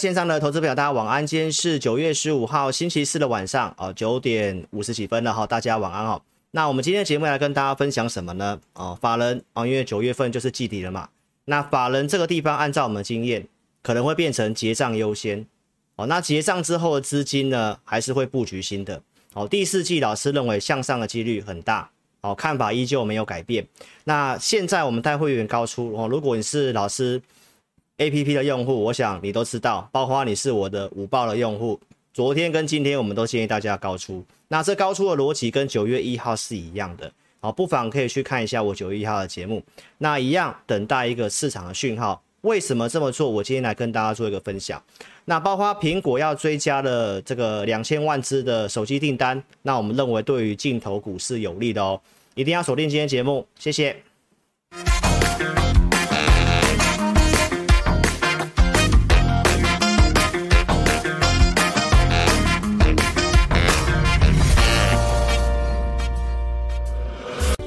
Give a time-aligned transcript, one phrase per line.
[0.00, 1.26] 线上的投资朋友，大家晚安。
[1.26, 6.22] 今天是九月十五号星期四的晚上哦，九点五十几分了哈，大家晚安哦。
[6.52, 8.58] 那我们今天的节目来跟大家分享什么呢？
[8.72, 11.10] 哦，法人哦，因为九月份就是季底了嘛。
[11.44, 13.46] 那法人这个地方，按照我们的经验，
[13.82, 15.44] 可能会变成结账优先
[15.96, 16.06] 哦。
[16.06, 19.02] 那结账之后的资金呢，还是会布局新的
[19.34, 19.46] 哦。
[19.46, 21.90] 第四季老师认为向上的几率很大
[22.22, 23.68] 哦，看法依旧没有改变。
[24.04, 27.20] 那现在我们带会员高出哦，如果你是老师。
[28.02, 31.78] A P P 的用户，我想你都知道，包括你是我的五报的用户。
[32.12, 34.24] 昨天跟今天，我们都建议大家高出。
[34.48, 37.10] 那这高出的逻辑跟九月一号是一样的，
[37.40, 39.62] 好，不妨可以去看一下我九月一号的节目。
[39.98, 42.20] 那一样等待一个市场的讯号。
[42.40, 43.30] 为什么这么做？
[43.30, 44.82] 我今天来跟大家做一个分享。
[45.26, 52.00] 那包括苹果要追加的这个两千万只的手机订单，那我们认为对于镜头股是有利的哦，
[52.34, 53.46] 一定要锁定今天节目。
[53.60, 54.02] 谢谢。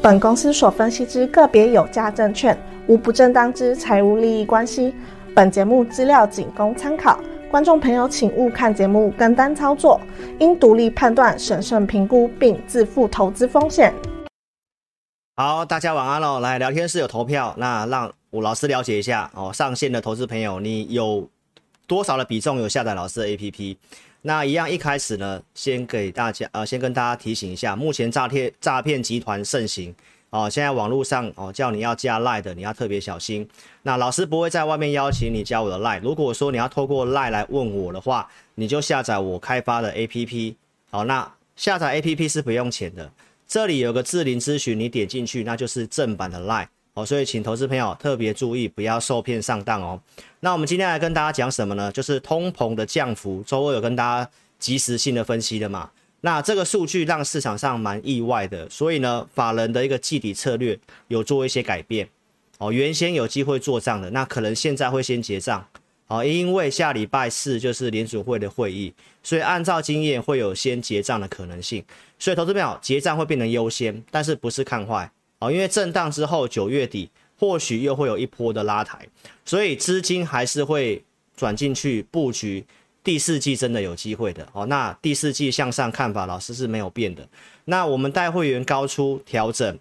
[0.05, 4.93] 本公司所分析之个别有价证券，无不正当之财务利益关系。
[5.35, 9.99] 本节目资料仅供参考，观众朋友请勿看节目跟单操作，
[10.37, 13.91] 应独立判断、审慎评估并自负投资风险。
[15.37, 16.39] 好，大家晚安喽！
[16.39, 19.51] 来聊天室有投票，那让我老师了解一下哦。
[19.51, 21.27] 上线的投资朋友，你有
[21.87, 23.75] 多少的比重有下载老师的 APP？
[24.27, 29.93] 那一样，一开始呢，先给大家呃，先跟大家提醒一下，目前诈骗诈骗集团盛行
[30.31, 33.47] 哦，现在网络上哦叫你要加 Line 的，你要特别小心。
[33.83, 40.55] 那老师不会在外面邀请你加我的 Line，如果说你要透过 Line 来问我的话，你就下载我开发的 APP。
[40.89, 43.11] 好，那下载 APP 是不用钱的，
[43.47, 46.65] 这里有个智霖咨询，你点进去那就是正版的 Line。
[46.95, 50.01] 哦，所以请投资朋友特别注意，不要受骗上当哦。
[50.39, 51.91] 那我们今天来跟大家讲什么呢？
[51.91, 55.91] 就是通膨的降幅，周二有跟大家及时性的分析的嘛。
[56.21, 62.07] 那这个数据让市场上蛮意外的，所以呢，法人的一个季底策略有做一些改变。
[62.59, 65.67] 哦，原先有机会做账的，那可能现在会先结账。
[66.07, 71.83] 哦，因为下礼拜四就是联储会的会议，所以按照经验会有先结账的可能性。
[72.17, 75.11] 所以投资朋友结账会变成优先，但是不是看坏。
[75.39, 79.07] 哦，因为震荡之后，九月底或许又会有一波的拉抬，
[79.45, 81.03] 所以资金还是会
[81.35, 82.65] 转进去布局。
[83.03, 84.65] 第四季真的有机会的哦。
[84.65, 87.27] 那第四季向上看法，老师是没有变的。
[87.65, 89.77] 那我们带会员高出调整，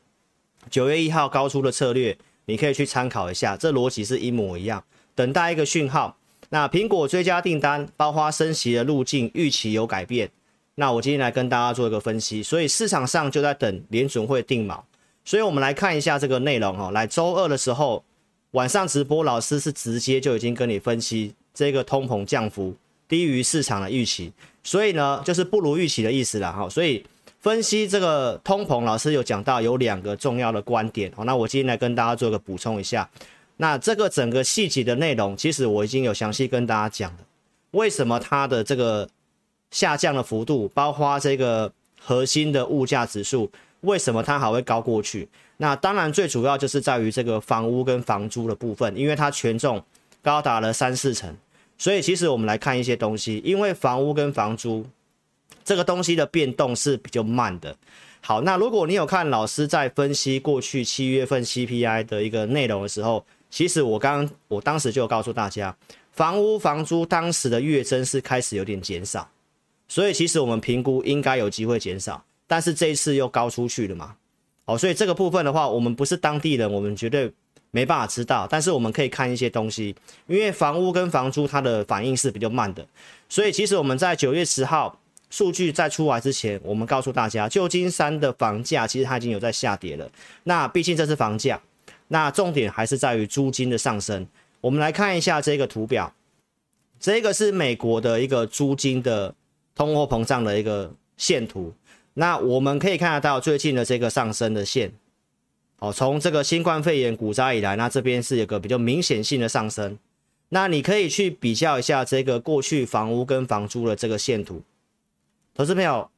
[0.68, 4.84] 九月一号高出的策略，你可以去参考一下，这逻辑是一模一样。
[5.14, 6.18] 等待一个讯号。
[6.50, 10.30] 那苹果追加订单，包括升息的路径预期有改变。
[10.74, 14.78] 那我今天来跟大家做一个分析，所以市场上就在等联准会定锚。
[15.24, 16.90] 所以，我们来看一下这个内容哦。
[16.92, 18.04] 来，周二的时候
[18.50, 22.74] 晚上直播，老师是直接就已经跟你分析这个通膨降幅
[23.08, 24.30] 低于市场的预期，
[24.62, 26.52] 所以呢，就是不如预期的意思了。
[26.52, 27.02] 哈，所以
[27.40, 31.10] 分析这个通膨，老师有讲到有两个重要的观点。
[31.16, 33.08] 好，那我今天来跟大家做个补充一下。
[33.56, 37.18] 那这个整个细节的内容，其实我已经有详细跟大家讲了。
[37.70, 39.08] 为什么它的这个
[39.70, 43.50] 下降的幅度，包括这个核心的物价指数。
[43.84, 45.28] 为什么它还会高过去？
[45.56, 49.82] 那当然最主要就是在于这个房屋跟房租的部分，因为它权重
[50.20, 51.32] 高达了三四成，
[51.78, 54.84] 所以其实我们来看一些东西，因为房屋跟房租
[55.64, 57.76] 这个东西的变动是比较慢的。
[58.20, 65.76] 好，那如果你有看老师在分析过去七月份 CPI 的一个内容的时候，其实我刚我当时就有告诉大家，
[66.10, 69.28] 房屋房租当时的月增是开始有点减少，
[69.86, 72.24] 所以其实我们评估应该有机会减少。
[72.54, 74.14] 但是这一次又高出去了嘛？
[74.64, 77.28] 哦，所以这个部分的话，我们不是当地人，我们绝对
[77.72, 78.46] 没办法知道。
[78.48, 79.92] 但是我们可以看一些东西，
[80.28, 82.86] 因为房屋跟房租它的反应是比较慢的，
[83.28, 85.00] 所以其实我们在九月十号
[85.30, 90.08] 数据在出来之前，我们告诉大家，旧金山的房价其实它已经有在下跌了。
[90.44, 91.60] 那毕竟这是房价，
[92.06, 94.24] 那重点还是在于租金的上升。
[94.60, 96.14] 我们来看一下这个图表，
[97.00, 99.34] 这个是美国的一个租金的
[99.74, 101.74] 通货膨胀的一个线图。
[102.14, 104.92] 那我们可以看得到最近的这个上升的线，
[105.78, 109.98] 哦，从这个新冠肺炎股灾以来，那这边是有个比较明显性的上升。
[110.50, 114.62] 那你可以去比较一下这个过去房屋跟房租的这个线图，
[115.54, 116.08] 投资朋友，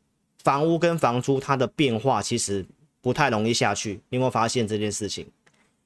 [0.42, 2.66] 房屋跟房租它的变化其实
[3.00, 5.26] 不太容易下去，你有没有发现这件事情？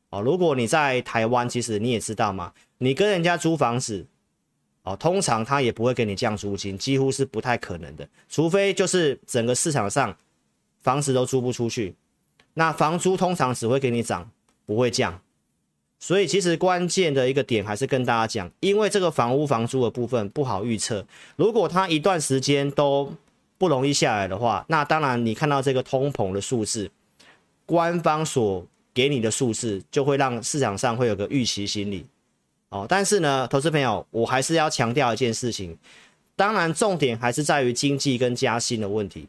[0.09, 4.07] 哦，如果你在台湾，其实你也知道嘛，你跟人家租房子。
[4.83, 10.17] 哦，通常他也不会给你降租金，几乎是不太可能的，除非就是整个市场上
[10.81, 11.95] 房子都租不出去，
[12.55, 14.31] 那房租通常只会给你涨，
[14.65, 15.21] 不会降。
[15.99, 21.07] 所以其实关键的一个点还是跟大家讲，因为这个房屋房租的部分不好预测，
[21.37, 23.13] 如果它一段时间都
[23.59, 26.91] 不容易下来的话，那当然你看到这个通膨的数字，
[27.67, 32.07] 官方所给你的数字就会让市场上会有个预期心理
[32.71, 32.87] 哦。
[32.89, 35.77] 但是呢，投资朋友，我还是要强调一件事情，
[36.35, 39.29] 当然重点还是在于经济跟加薪的问题。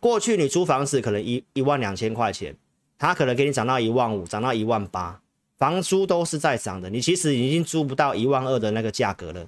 [0.00, 2.56] 过去你租房子可能一一万两千块钱，
[2.98, 5.20] 它可能给你涨到一万五，涨到一万八。
[5.56, 9.46] 房租都是在涨的，你其实已经租不到一万二的那个价格了。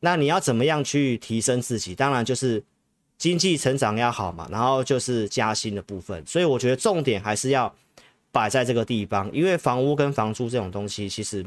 [0.00, 1.94] 那你要怎么样去提升自己？
[1.94, 2.64] 当然就是
[3.18, 6.24] 经济成长要好嘛，然后就是加薪的部分。
[6.26, 7.70] 所以我觉得重点还是要
[8.32, 11.44] 摆在这个地方，因为房屋跟房租这种东西其实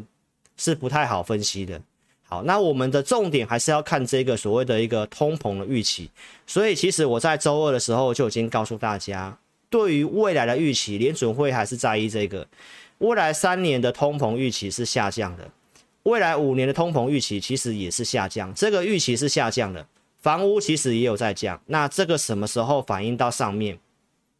[0.57, 1.81] 是不太好分析的。
[2.23, 6.09] 好，那我们的重点还是要看这个所谓的一个通膨的预期。
[6.47, 9.37] 所以其实我在周二的时候就已经告诉大家，
[9.69, 12.47] 对于未来的预期，联准会还是在意这个。
[12.99, 15.49] 未来三年的通膨预期是下降的，
[16.03, 19.85] 未来五年的通膨预期其实也是下降，这个预期是下降的。
[20.21, 23.77] 房屋其实也有在降，那这个什么时候反映到上面？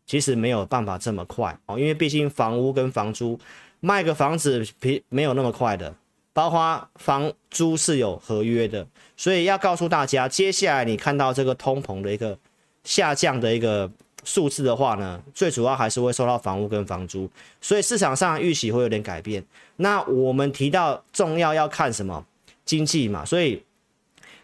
[0.05, 3.39] 其实没有办法这么快哦，因为毕竟房屋跟房租
[3.79, 5.95] 卖个房子比没有那么快的，
[6.33, 8.85] 包括房租是有合约的，
[9.15, 12.37] 所以要告诉大家，接下来你看到这个通膨的一个
[12.83, 13.89] 下降的一个。
[14.25, 19.43] 数字的话呢，最主要还是会受到房屋跟房租，所以市场上预期会有点改变。
[19.75, 22.25] 那我们提到重要要看什么
[22.63, 23.61] 经济嘛，所以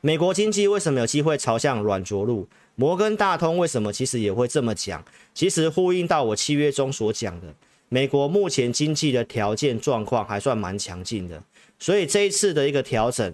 [0.02, 2.46] 美国经济为什么有机会朝向软着陆？
[2.76, 5.02] 摩根大通为什么其实也会这么讲？
[5.34, 7.48] 其实呼应到我七月中所讲的，
[7.88, 11.42] 美国目前经济的条件状况还算蛮强劲的，
[11.80, 13.34] 所以这一次的一个调整，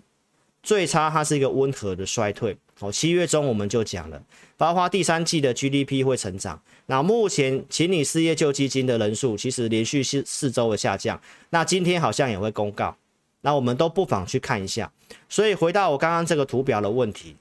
[0.62, 2.56] 最差它是一个温和的衰退。
[2.80, 4.22] 哦，七月中我们就讲了。
[4.58, 6.62] 包括第三季的 GDP 会成长。
[6.86, 11.20] 那目前，请你失业救济金的人数其实连续四四周的下降。
[11.50, 12.96] 那今天好像也会公告。
[13.42, 14.92] 那我们都不妨去看一下。
[15.30, 17.36] 所以回到我刚刚这个图表的问题，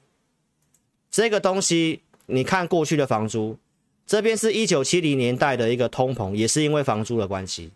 [1.11, 3.57] 这个东西你看过去的房租，
[4.07, 7.71] 这边是一九七零年代的一个通膨，也是因为房租的关系。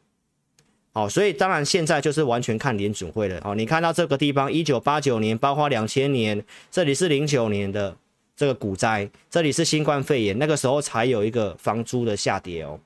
[0.93, 3.41] 好，所以当然现在就是完全看联准会了。
[3.45, 7.97] 哦，你看到这个地方，一九八九年，包括两千年，这里是零九年的。
[8.39, 12.79] 这个股灾，这里是新冠肺炎，那个时候才有一个房租的下跌哦，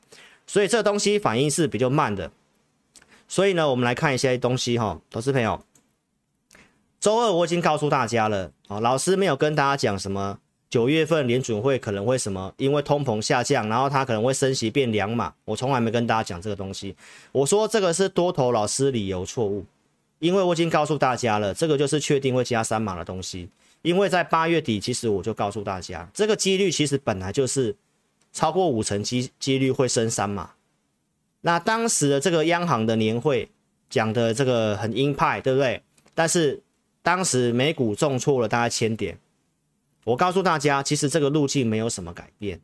[0.47, 2.33] 所以这东西反应是比较慢的。
[3.29, 5.63] 所以呢，我们来看一些东西哈、哦，投资朋友，
[6.99, 10.39] 周二我已经告诉大家了啊、哦，老师没有跟大家讲什么
[10.73, 16.97] 九月份联准会可能会什么，因为通膨下降，然后它可能会升息变两码，我从来没跟大家讲这个东西。
[17.31, 19.67] 我说这个是多头老师理由错误，
[20.19, 23.51] 因为我已经告诉大家了，这个就是确定会加三码的东西。
[23.83, 27.77] 因为在八月底，其实我就告诉大家，这个几率其实本来就是
[28.33, 30.53] 超过五成机几率会升三码。
[31.43, 33.47] 那当时的这个央行的年会
[33.91, 35.83] 讲的这个很鹰派，对不对？
[36.15, 36.63] 但是
[37.03, 39.19] 当时美股重挫了大概千点。
[40.05, 42.61] 我告诉大家，其实这个路径没有什么改变，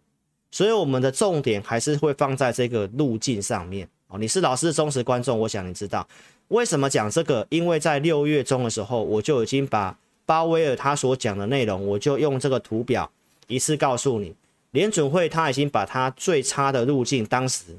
[0.50, 3.88] 所以我们的重点还是会放在这个路径上面。
[4.08, 6.06] 哦，你是老师的忠实观众，我想你知道
[6.48, 7.46] 为什么讲这个？
[7.50, 9.96] 因为在六月中的时候，我就已经把。
[10.28, 13.10] 鲍威尔他所讲的内容，我就用这个图表
[13.46, 14.34] 一次告诉你。
[14.72, 17.78] 联准会他已经把他最差的路径，当时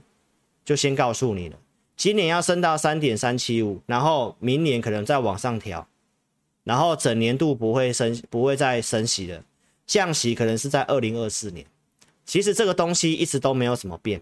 [0.66, 1.56] 就先告诉你了。
[1.96, 5.88] 今年要升到三点三七五，然后明年可能再往上调，
[6.64, 9.44] 然后整年度不会升，不会再升息了。
[9.89, 11.65] 降息可能是在二零二四年。
[12.25, 14.22] 其实这个东西一直都没有什么变。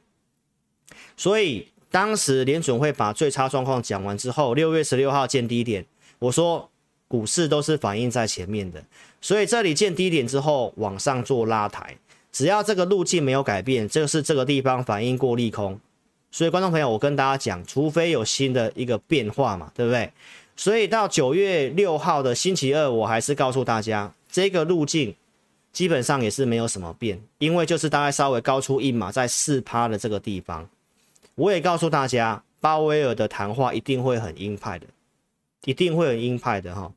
[1.17, 5.85] 所以当时联准会把最差状况讲完之后，六月十六号见低点，
[6.19, 6.69] 我说。
[7.09, 8.83] 股市都是反映在前面的，
[9.21, 11.95] 所以这里见低点之后往上做拉抬，
[12.33, 15.79] 只要这个路径没有改变，这个是这个地方反映过利空。
[16.31, 20.11] 所以观众朋友，我跟大家讲，除非有新的一个变化嘛，对不对？
[20.57, 25.15] 所以到九月六号的星期二，我还是告诉大家，这个路径
[25.77, 30.67] 基本上也是没有什么变，因为就是大概稍微高出一码，在四趴的这个地方。
[31.35, 34.87] 我也告诉大家，鲍威尔的谈话一定会很鹰派的，
[35.65, 36.91] 一定会很鹰派的哈。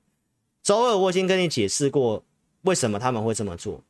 [0.62, 2.24] 周二我已经跟你解释过，
[2.62, 3.82] 为什么他们会这么做，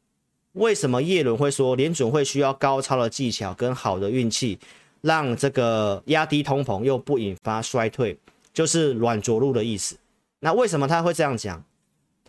[0.55, 4.59] 为什么叶伦会说联准会需要高超的技巧跟好的运气，
[5.03, 8.19] 让这个压低通膨又不引发衰退，
[8.53, 9.97] 就是软着陆的意思。
[10.41, 11.63] 那为什么他会这样讲？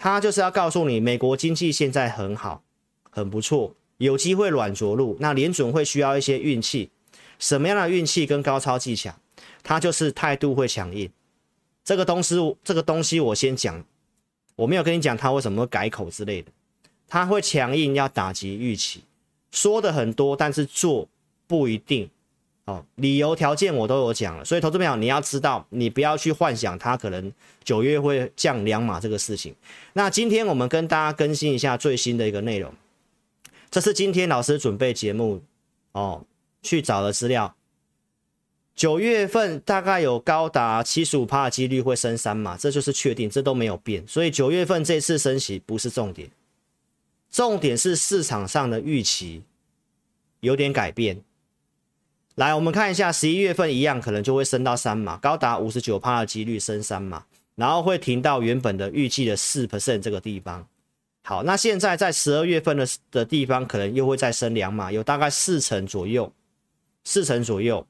[0.04, 2.64] 他就是要告诉你，美国经济现在很好，
[3.12, 5.16] 很不错，有机会软着陆。
[5.20, 6.90] 那联准会需要一些运气，
[7.38, 9.14] 什么样的运气跟高超技巧？
[9.62, 11.08] 他就是态度会强硬。
[11.84, 13.86] 这个东西，这个东西我先讲。
[14.56, 16.52] 我没有跟你讲他为什么改口之类的，
[17.08, 19.04] 他会强硬要打击预期，
[19.52, 21.08] 说的很多，但是做
[21.46, 22.10] 不一定
[22.66, 29.56] 哦，理由条件我都有讲了，所以投资朋友你要知道，你不要去幻想它可能九月会降两码这个事情。
[29.94, 32.72] 那今天我们跟大家更新一下最新的一个内容，
[33.72, 35.42] 这是今天老师准备节目
[35.94, 36.24] 哦
[36.62, 37.56] 去找的资料。
[38.76, 44.08] 九月份大概有高达七十五趴的几率会升三码，这就是确定，这都没有变。
[44.08, 46.30] 所以九月份这次升息不是重点，
[47.32, 49.42] 重点是市场上的预期
[50.40, 51.22] 有点改变。
[52.36, 60.66] 来，我们看一下十一月份一样，可能就会升到三码，高达五十九趴的几率升三码，然后会停到原本的预计的四 percent 这个地方。
[61.24, 66.32] 好，那现在在十二月份的的地方，可能又会再升两码，有大概四成左右，
[67.04, 67.86] 四成左右。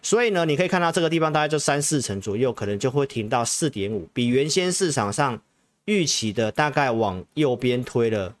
[0.00, 5.40] 所以呢，你可以看到这个地方大概就三四成左右，可能就会停到四点五，比原先市场上
[5.84, 8.34] 预期的大概往右边推了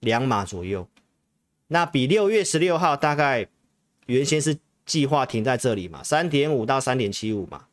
[0.00, 0.86] 两码左右。
[1.68, 3.48] 那比六月十六号大概。
[4.06, 7.66] 原先是计划停在这里嘛，三点五到三点七五嘛，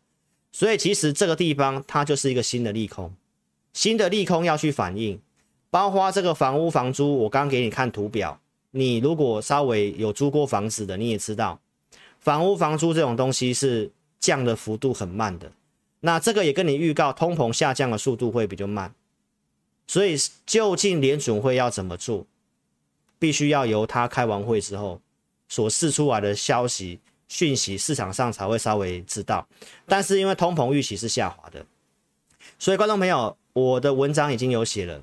[0.52, 3.14] 所以其实这个地方它就是一个新的利空，
[3.74, 5.20] 新的利空要去反映，
[5.72, 8.40] 包括这个房屋房租，我刚给你看图表，
[8.72, 11.60] 你如果稍微有租过房子的，你也知道，
[12.20, 15.52] 房屋房租这种东西是降的幅度很慢的，
[16.02, 18.94] 那这个也跟你预告，通膨下降的速度会比较慢，
[19.88, 22.28] 所以究竟联准会要怎么做，
[23.18, 25.02] 必须要由他开完会之后。
[25.50, 29.46] 所释出来的消息讯息，市场上才会稍微知道。
[29.86, 31.65] 但是因为通膨预期是下滑的，
[32.58, 35.01] 所以观众朋友，我的文章已经有写了。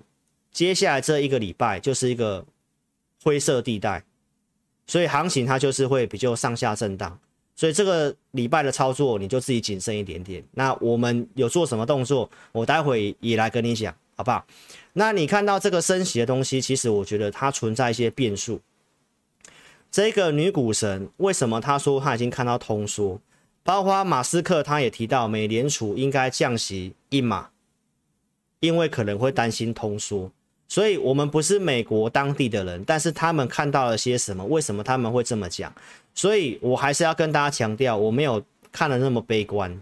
[0.53, 2.43] 接下来这一个礼拜就是一个
[3.23, 4.03] 灰色地带，
[4.87, 7.19] 所以行情它就是会比较上下震荡。
[7.55, 10.45] 所以这个礼拜的操作你就自己谨慎一点点。
[10.53, 14.47] 那我们有做什么动作，我待会也来跟你讲，好不好？
[14.93, 18.61] 那你看到这个升息的东西，其实我觉得它存在一些变数。
[19.97, 23.19] 这个女股神为什么她说她已经看到通缩？
[23.63, 27.49] 包括马斯克他也提到，美联储应该降息一码，
[28.61, 30.31] 因为可能会担心通缩。
[30.69, 34.45] 所以，我们不是美国当地的人，但是他们看到了些什么？
[34.45, 35.73] 为什么他们会这么讲？
[36.15, 39.81] 所以我还是要跟大家强调，我没有看得那么悲观，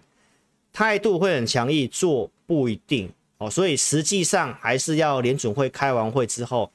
[0.73, 3.50] 态度会很强硬，做不一定哦。
[3.50, 6.71] 所以实际上还是要联准会开完会之后。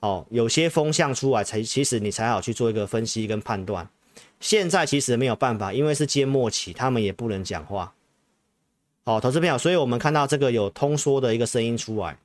[0.00, 3.88] 哦，有些风向出来才，其实你才好去做一个分析跟判断。
[4.38, 7.94] 现在其实没有办法，因为是揭末期，他们也不能讲话。
[9.04, 12.18] 好、投资朋友，所以我们看到这个有通缩的一个声音出来，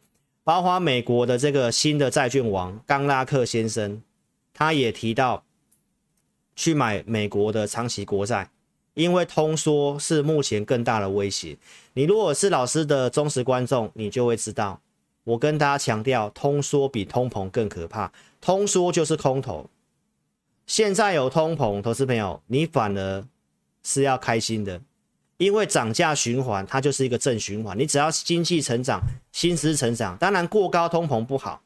[0.44, 4.02] 包括美国的这个新的债券王冈拉克先生，
[4.54, 5.44] 他也提到
[6.56, 8.50] 去买美国的长期国债，
[8.96, 11.58] 因为通缩是目前更大的威胁。
[11.94, 14.82] 你如果是老师的忠实观众，你就会知道。
[15.24, 18.12] 我跟大家强调，通缩比通膨更可怕。
[18.40, 19.70] 通缩就是空头。
[20.66, 23.24] 现在有通膨，投资朋友，你反而
[23.84, 24.82] 是要开心的，
[25.38, 27.78] 因为涨价循环它就是一个正循环。
[27.78, 29.02] 你只要经济成长、
[29.32, 31.62] 薪资成长，当然过高通膨不好，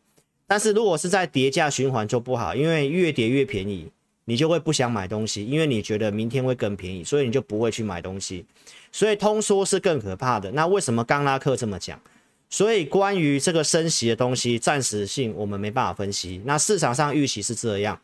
[0.47, 3.89] 但是如果是在跌价循环就不好，因为越跌越便宜，
[4.25, 8.45] 你就会不想买东西，因为你觉得明天会更便宜，所以你就不会去买东西。
[8.91, 10.51] 所以通缩是更可怕的。
[10.51, 11.99] 那为什么冈拉克这么讲？
[12.49, 16.41] 所以关于这个升息的东西，暂时性我们没办法分析。
[16.45, 17.99] 那市场上预期是这样，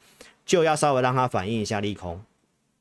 [0.45, 2.21] 就要稍微让它反映一下利空。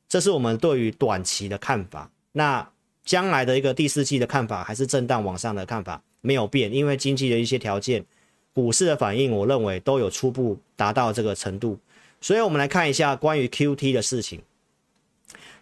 [0.09, 2.11] 这是我们对于短期的看法。
[2.33, 2.69] 那
[3.05, 8.05] 将来的一个第四季的看法，还是震荡往上的看法没有变，因为经济的一些条件、
[8.53, 11.79] 股市的反应，我认为都有初步达到这个程度。
[12.21, 14.43] 所以我们来看一下关于 QT 的事情。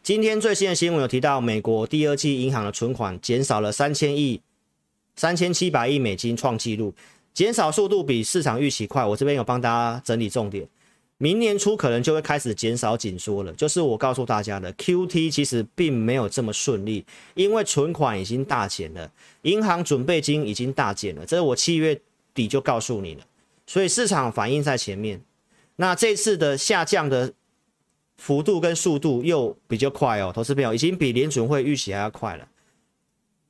[0.02, 4.40] 今天最新的新闻有提到，美国第二季银行的存款减少了三千亿。
[5.18, 6.94] 三千七百亿美金创纪录，
[7.34, 9.04] 减少速度比市场预期快。
[9.04, 10.64] 我这边有帮大家整理重点，
[11.16, 13.52] 明年初可能就会开始减少紧缩了。
[13.54, 19.10] 就是我告诉大家的，QT 其实并没有这么顺利，因为存款已经大减了，
[19.42, 22.00] 银行准备金已经大减了，这是我七月
[22.32, 23.24] 底就告诉你了。
[23.66, 25.20] 所以市场反应在前面，
[25.74, 27.32] 那这次的下降的
[28.18, 32.46] 幅度跟速度又比较快哦，投资朋友已经比联准会预期还要快了。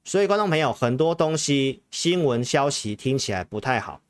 [0.08, 4.00] 所以，观众朋友，很多东西新闻消息听起来不太好，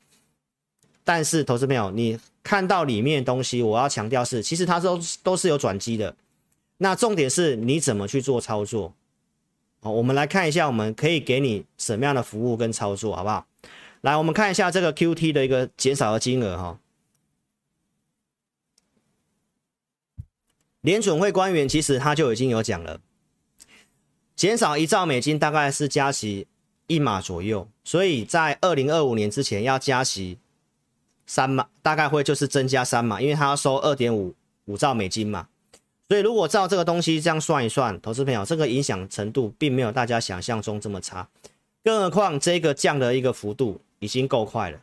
[1.03, 6.15] 但是投资朋友，你看到里面东西，我要强调是，其实它都都是有转机的。
[6.77, 8.93] 那重点是你怎么去做操作？
[9.81, 13.45] 好，我们来看一下，我们可以给你什么样的服务跟操作，好不好？
[13.99, 16.79] 来，我们看一下这个 QT 的一个减少的金额哈。
[20.79, 23.01] 联准会官员其实他就已经有讲了。
[24.39, 26.47] 减少一兆美金，大概是加息
[26.87, 30.37] 一码左右，所以在二零二五年之前要加息
[31.25, 35.49] 三码，大概会就是增加三码，因为它要收二点五五兆美金嘛，
[36.07, 41.27] 所以如果照这个东西这样算一算，投资朋友这个影响程度并没有大家想象中这么差，
[41.83, 44.79] 更何况这个降的一个幅度已经够快了。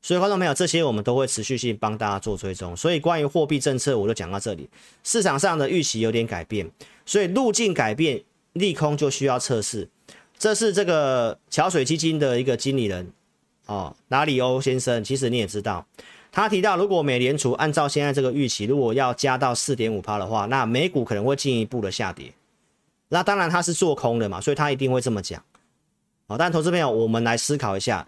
[0.00, 2.74] 所以观众朋友，这些我们都会持续性帮大家做追踪。
[2.74, 4.66] 所以关于货币政策，我就讲到这里。
[5.04, 6.66] 市场上的预期有点改变，
[7.04, 8.20] 所以路径改变，
[8.52, 9.88] 利空就需要测试。
[10.38, 13.12] 这是这个桥水基金的一个经理人
[13.66, 15.04] 哦，达里欧先生。
[15.04, 15.86] 其实你也知道，
[16.30, 22.32] 他提到，如果美联储按照现在这个预期，如果要加到四点五趴的话，那美股可能会进一步的下跌。
[23.08, 25.44] 那当然他是做空的嘛，所以他一定会这么讲。
[26.26, 28.06] 好，但投资朋友，我们来思考一下。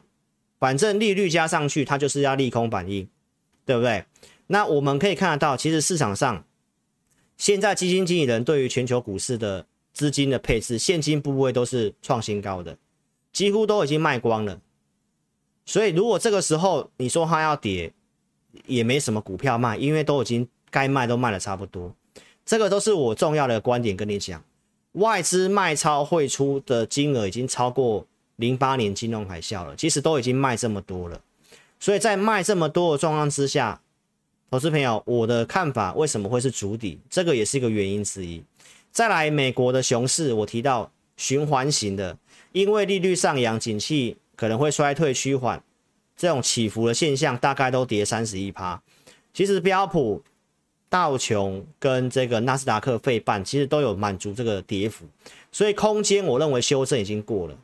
[0.58, 3.06] 反正利率加上去，它就是要利空反应，
[3.66, 4.06] 对不对？
[4.46, 6.42] 那我们可以看得到，其实市场上
[7.36, 12.76] 现在基金经理人对于全球股市的资金的配置，现金部位都是创新高的，
[13.32, 14.60] 几乎都已经卖光了。
[15.64, 17.90] 所以如果这个时候你说它要跌，
[18.66, 21.94] 也没什么股票卖，因为都已经该卖都卖了差不多。
[22.44, 24.44] 这个都是我重要的观点跟你讲，
[24.92, 28.06] 外资卖超汇出的金额已经超过。
[28.36, 31.20] 零八年金融海啸了，其实都已经卖这么多了，
[31.78, 33.80] 所以在卖这么多的状况之下，
[34.50, 36.98] 投资朋友，我的看法为什么会是主底？
[37.08, 38.42] 这个也是一个原因之一。
[38.94, 42.16] 再来，美国的熊市，我提到循环型的，
[42.52, 45.60] 因为利率上扬，景气可能会衰退趋缓，
[46.16, 48.80] 这种起伏的现象大概都跌三十一趴。
[49.32, 50.22] 其实标普、
[50.88, 55.04] 道琼跟这个纳斯达克费半其实都有满足这个跌幅，
[55.50, 57.58] 所以空间我认为修正已经过了。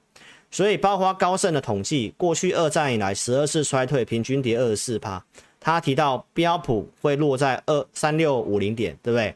[0.50, 5.24] 所以，包括高盛的统计，过去二战以来十二次衰退，平均跌二十四趴。
[5.60, 9.32] 他提到标普会落在二三六五零点，对不对？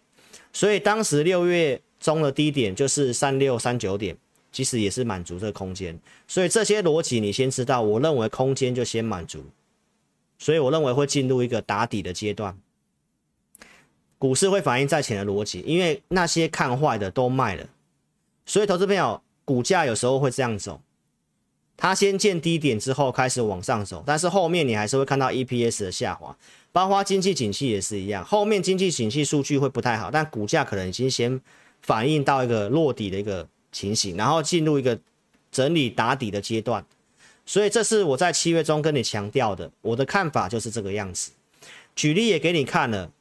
[0.52, 4.14] 所以当时六月中的低点就是三六三九点，
[4.52, 5.99] 其实也是满足这个空间。
[6.28, 9.42] 所以这些逻辑你先知道，我认为空间就先满足。
[10.38, 12.58] 所以我认为会进入一个打底的阶段，
[14.18, 17.66] 股市会反映在前的逻辑，因为那些看坏的都卖了。
[18.44, 20.82] 所以投资朋友，股价有时候会这样走。
[21.75, 26.37] 它先见低点之后开始往上走，但是后面你还是会看到 EPS 的下滑，
[26.70, 31.40] 包括经济景气也是一样，后面经济景气数据会不太好，但股价可能已经先
[31.85, 34.99] 反映到一个落底的一个情形，然后进入一个
[35.53, 36.85] 整理打底的阶段，
[37.47, 41.31] 所以这是我在七月中跟你强调的，我的看法就是这个样子。
[41.94, 43.12] 举例也给你看了，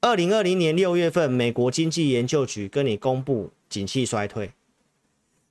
[0.00, 4.52] 二零二零年六月份，美国经济研究局跟你公布景气衰退，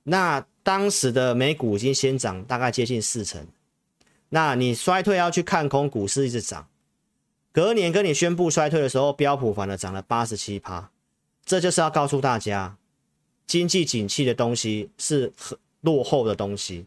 [0.03, 0.45] 那。
[0.65, 3.45] 当时的美股已经先涨大概接近四成，
[4.29, 6.69] 那你衰退要去看空股市一直涨，
[7.51, 10.89] 隔年跟你宣布衰退的时候，标普反而涨了八十七趴，
[11.45, 12.77] 这就是要告诉大家，
[13.45, 16.85] 经济景气的东西是很落后的东西，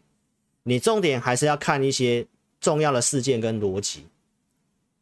[0.63, 2.25] 你重点还是要看一些
[2.59, 4.05] 重要的事件跟逻辑，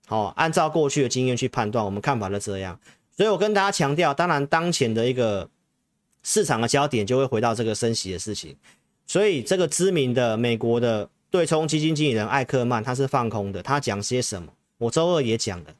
[0.07, 2.79] 好，按照过去的经验去判断，我们看法是这样，
[3.15, 5.49] 所以我跟大家强调，当然当前的一个。
[6.27, 8.57] 市场的焦点就会回到这个升息的事情，
[9.05, 14.51] 所以这个知名的美国的对冲基金经理人艾克曼他是放空的，他讲些什么？
[14.79, 15.75] 我周二也讲了，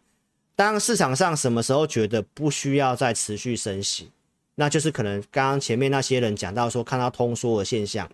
[0.56, 4.10] 当市场上什么时候觉得不需要再持续升息，
[4.56, 8.10] 那就是可能刚刚前面那些人讲到说看到通缩的现象，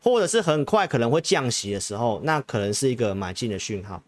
[0.00, 4.02] 或者是很快可能会降息的时候，那可能是一个买进的讯号。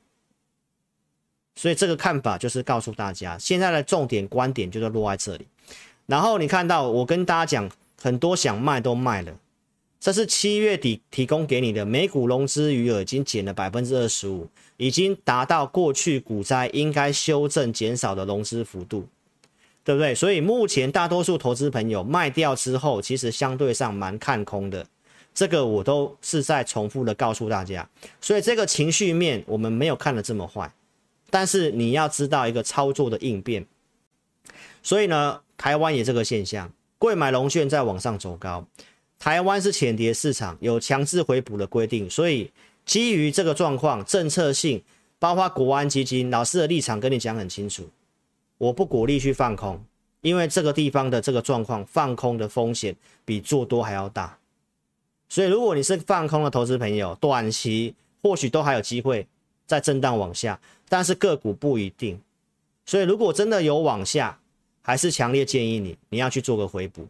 [1.55, 5.47] 所以这个看法就是告诉大家，现在的重点观点就是落在这里。
[6.07, 7.71] 然后你看到我跟大家讲，
[8.03, 9.33] 很多想卖都卖了，
[9.99, 19.07] 这是七月底提供给你的美股融资余额已经减了百分之二十五，已经达到过去股灾应该修正减少的融资幅度，
[19.85, 20.15] 对不对？
[20.15, 24.87] 所以目前大多数投资朋友卖掉之后，其实相对上蛮看空的，
[25.35, 27.89] 这个我都是在重复的告诉大家。
[28.21, 30.73] 所以这个情绪面我们没有看得这么坏，
[31.31, 33.67] 但是你要知道一个操作的应变，
[34.83, 35.41] 所以呢。
[35.59, 38.63] 台湾也这个现象，贵买龙券在往上走高。
[39.19, 42.53] 台湾是浅碟市场，有强制回补的规定，所以
[42.87, 44.83] 基于这个状况，政策性
[45.19, 47.91] 包括国安基金，老师的立场跟你讲很清楚，
[48.59, 49.85] 我不鼓励去放空，
[50.21, 52.95] 因为这个地方的这个状况，放空的风险
[53.25, 54.39] 比做多还要大。
[55.29, 59.27] 所以如果你是放空的投资朋友，短期或许都还有机会
[59.67, 62.21] 再震荡往下，但是个股不一定。
[62.85, 64.39] 所以如果真的有往下，
[64.81, 67.09] 还是强烈建议你，你要去做个回补，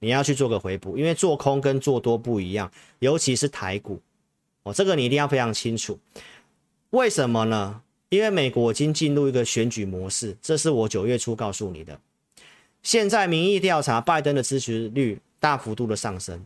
[0.00, 4.00] 你要去做个回补，因为做空跟做多不一样，尤其是台股，
[4.66, 5.96] 哦，这个你一定要非常清楚。
[6.90, 7.82] 为什么呢？
[8.08, 12.00] 因为美国已经进入一个选举模式，这是我九月初告诉你的。
[12.82, 16.44] 现在民意调查，拜登的支持率大幅度的上升，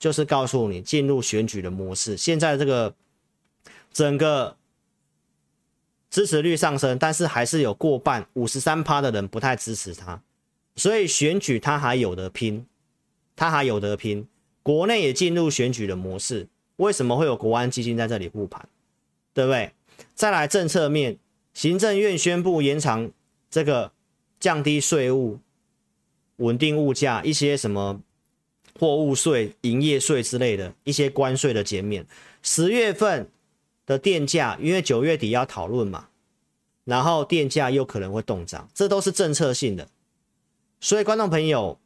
[0.00, 2.16] 就是告诉你进入选举的模式。
[2.16, 2.92] 现在这个
[3.92, 4.56] 整个。
[6.10, 10.20] 支持率上升，但是还是有过半五十三趴的人不太支持他，
[10.74, 12.66] 所以选举他还有得拼，
[13.36, 14.26] 他还有得拼。
[14.60, 16.48] 国内也进入选举的模式，
[16.80, 18.66] 为什么会有国安基金在这里护盘？
[19.34, 19.72] 对不对？
[20.14, 21.18] 再来政策面，
[21.52, 23.10] 行政院宣布延长
[23.50, 23.92] 这个
[24.40, 25.38] 降低税务、
[26.36, 28.00] 稳定物价，一些什么
[28.78, 32.06] 货物税、营业税之类的一些关税的减免。
[32.42, 33.28] 十月份
[33.84, 36.08] 的电价，因为九月底要讨论嘛，
[36.84, 39.86] 然后电价又可能会动涨，这都是政策性的。
[40.80, 41.78] 所以，观众朋友，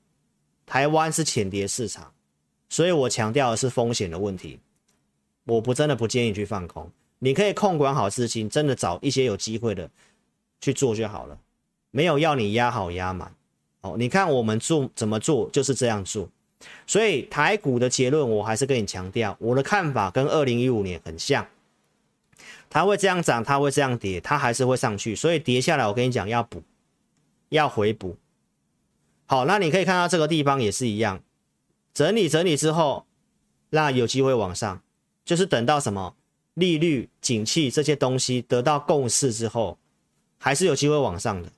[0.64, 2.12] 台湾是浅碟市场，
[2.68, 4.60] 所以我强调的是风险的问题。
[5.44, 9.90] 我不真的不建议去放空，你可以控管好资金，真的找一些有机会的
[10.60, 11.38] 去做就好了。
[11.90, 13.32] 没有要你压好压满
[13.82, 13.96] 哦。
[13.98, 16.28] 你看我们做怎么做，就是这样做。
[16.86, 21.46] 所以台股的结论，我还是跟你强调，我的看法跟二零一五年很像，
[22.70, 25.14] 它会这样涨，它会这样跌，它还是会上去。
[25.14, 26.62] 所以跌下来，我跟你讲要补，
[27.50, 28.16] 要回补。
[29.26, 31.20] 好，那你可以看到这个地方也是一样，
[31.92, 33.04] 整理整理之后，
[33.70, 34.80] 那有机会往上，
[35.24, 36.14] 就是等到什么
[36.54, 39.78] 利率、景气这些东西得到共识之后，
[40.38, 41.48] 还是有机会往上的。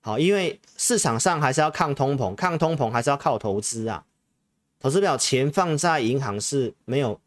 [0.00, 4.04] 好，因为市场上还是要抗通膨，抗通膨还是要靠投资啊。
[4.80, 7.20] 投资表钱放在银行是没有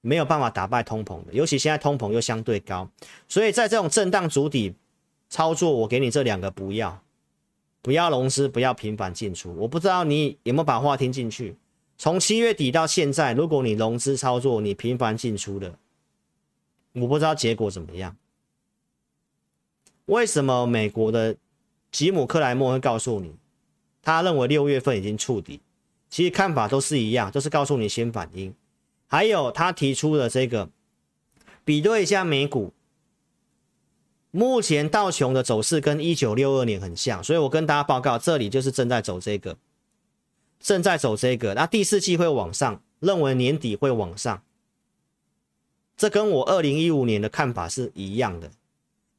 [0.00, 2.88] 没有办法打败通膨的，尤其现在通膨又相对高，
[3.28, 4.74] 所以在这种震荡筑底
[5.28, 7.02] 操作，我给你这两个不要。
[7.82, 9.56] 不要融资，不要频繁进出。
[9.56, 11.56] 我不知道你有没有把话听进去。
[12.00, 15.74] 从七月底到现在，如果你融资操作，你频繁进出的，
[16.94, 18.16] 我不知道结果怎么样。
[20.06, 21.36] 为什么美国的
[21.92, 23.34] 吉姆克莱默会告诉你，
[24.00, 25.60] 他认为六月份已经触底？
[26.08, 28.54] 其实看法都是一样，都是告诉你先反应。
[29.06, 30.70] 还有他提出的这个，
[31.66, 32.72] 比对一下美股。
[34.30, 39.58] 目前道琼的走势跟一九六二年很像，所以我跟大家报告，这里就是正在走这个，
[40.60, 41.54] 正在走这个。
[41.54, 44.42] 那第四季会往上，认为年底会往上，
[45.96, 48.52] 这跟我二零一五年的看法是一样的。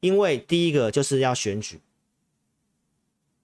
[0.00, 1.80] 因为第一个就是要选举，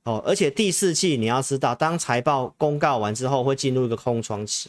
[0.03, 4.69] 哦，而且第四季你要知道，当财报公告完之后，会进入一个空窗期，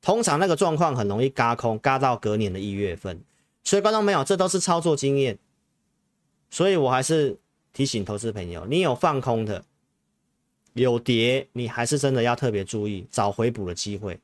[0.00, 3.20] 通常那个状况很容易嘎空，嘎到隔年的一月份。
[3.64, 5.36] 所以观众朋友，这都是操作经验。
[6.48, 7.36] 所以我还是
[7.72, 9.64] 提醒投资朋友，你有放空的，
[10.82, 14.18] 有跌，你还是真的要特别注意，找回补的机会。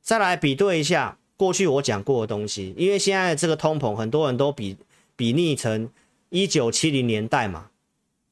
[0.00, 4.76] 再来比对一下过去我讲过的东西，因为现在这个通膨，很多人都比
[5.16, 5.90] 比拟成
[6.30, 7.70] 一九七零年代嘛。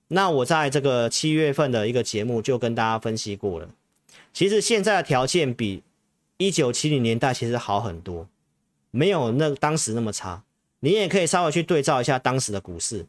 [0.08, 3.68] 那我在这个七月份的一个节目就跟大家分析过了，
[4.32, 5.82] 其实现在的条件比
[6.36, 8.28] 一九七零年代其实好很多，
[8.90, 10.44] 没有那当时那么差。
[10.80, 13.06] 你也可以稍微去对照一下当时的股市。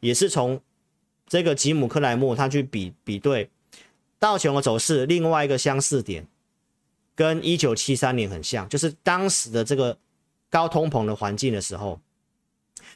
[0.00, 0.60] 也是从
[1.28, 3.48] 这个吉姆克莱默他去比比对
[4.22, 6.28] 道琼的走势，另外一个相似点
[7.16, 9.98] 跟一九七三年很像，就是当时的这个
[10.48, 11.98] 高通膨的环境的时候，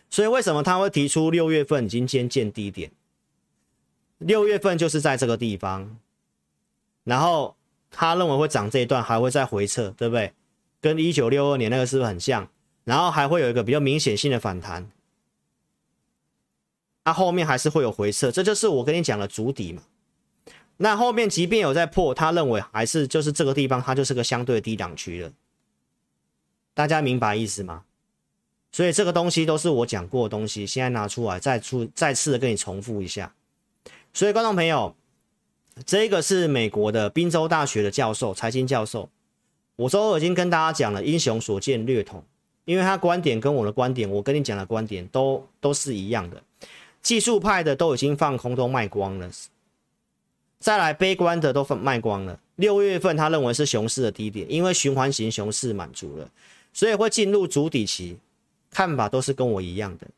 [0.08, 2.92] 所以为什么他会提出六月份已经先见低点？
[4.18, 5.98] 六月份就是在这个地方，
[7.02, 7.56] 然后
[7.90, 10.32] 他认为会涨这一段还会再回撤，对不对？
[10.80, 12.48] 跟一九六二年那个是不是很像？
[12.84, 14.88] 然后还会有一个比较明显性的反弹。
[17.02, 19.82] 那、后面还是会有回撤，这就是我跟你讲的主底嘛。
[20.78, 25.32] 那后面即便有在破，他认为还是就是这个地方，它就是个相对低档区了。
[26.74, 27.84] 大家明白意思吗？
[28.72, 33.32] 所以这个东西都是我讲过的东西，现在拿出来再出再次的跟你重复一下。
[34.12, 34.94] 所以观众朋友，
[35.86, 39.08] 这个是美国的宾州大学的教授，财经教授。
[39.76, 42.22] 我周二已经跟大家讲了，英雄所见略同，
[42.66, 46.42] 因为他观点跟我的观点，我跟你讲的观点都都是一样的。
[47.00, 49.30] 技术派的都已经放空，都卖光了。
[50.66, 52.40] 再来悲观的都放卖光了。
[52.56, 56.28] 六月份他认为是熊市的低点，因为循环型熊市满足了，
[56.72, 58.18] 所以会进入筑底期。
[58.68, 60.08] 看法都是跟我一样的。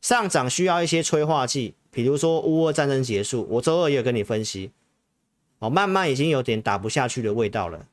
[0.00, 3.46] 上涨需要一些催化剂，比如说乌俄战争结束。
[3.50, 4.70] 我周二也有跟你分析，
[5.58, 7.86] 哦，慢慢已经有点打不下去的味道了。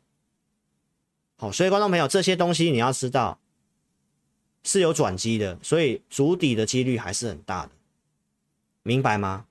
[1.37, 3.37] 好，所以观众朋友，这些东西你要知道
[4.63, 7.71] 是有转机的，所以筑底的几率还是很大的。
[8.83, 9.47] 明白吗？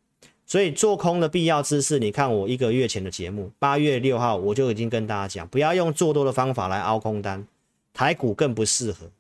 [0.48, 7.46] 所以做空的必要知识，你看我一个月前的节目，八月六号我就已经跟大家讲，不要用做多的方法来凹空单，
[7.92, 9.10] 台股更不适合，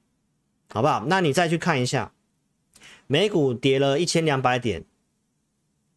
[0.72, 1.04] 好不好？
[1.06, 2.12] 那你再去看一下，
[3.06, 4.84] 美股跌了一千两百点，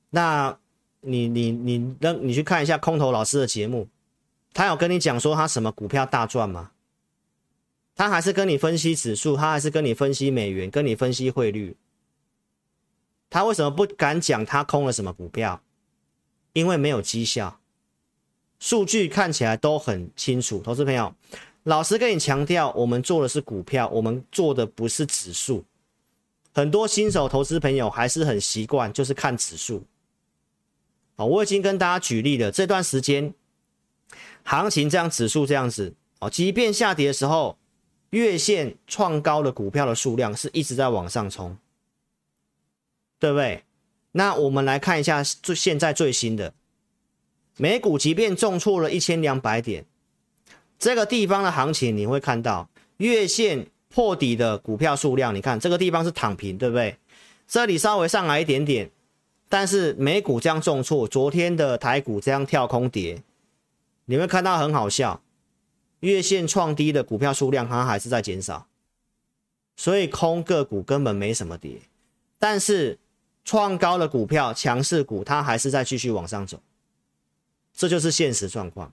[0.10, 0.58] 那
[1.00, 3.88] 你你你那你去看一下空头老师的节目，
[4.54, 6.72] 他有跟你讲说他什么股票大赚吗？
[7.96, 11.78] 他还是跟你分析指数，他还是跟你分析美元，跟你分析汇率。
[13.32, 15.64] 他为什么不敢讲他空了什么股票？
[16.52, 17.62] 因为没有绩效，
[18.60, 20.60] 数据看起来都很清楚。
[20.60, 21.16] 投资朋友，
[21.64, 25.64] 老师跟你强调，我们做的是股票，我们做的不是指数。
[26.54, 29.86] 很多新手投资朋友还是很习惯，就是看指数。
[31.16, 33.34] 好，我已经跟大家举例了，这段时间
[34.44, 37.58] 行情这样，指数这样子，哦，即便下跌的时候，
[38.10, 41.58] 月线创高的股票的数量是一直在往上冲，
[43.22, 43.64] 对不对？
[44.14, 46.56] 那我们来看一下最现在最新的
[47.58, 49.86] 美股，即便重挫了一千两百点，
[50.80, 56.98] 这个地方的行情你会看到月线破底的股票数量，你看这个地方是躺平，对不对？
[57.48, 58.90] 这里稍微上来一点点，
[59.48, 63.22] 但是美股这样重挫，昨天的台股这样跳空跌，
[64.06, 65.22] 你会看到很好笑，
[66.00, 68.66] 月线创低的股票数量它还是在减少，
[69.78, 71.82] 所以空个股根本没什么跌，
[72.40, 72.98] 但是。
[73.44, 76.60] 创高的股票，强势股，它还是在继续往上走，
[77.74, 78.92] 这就是现实状况。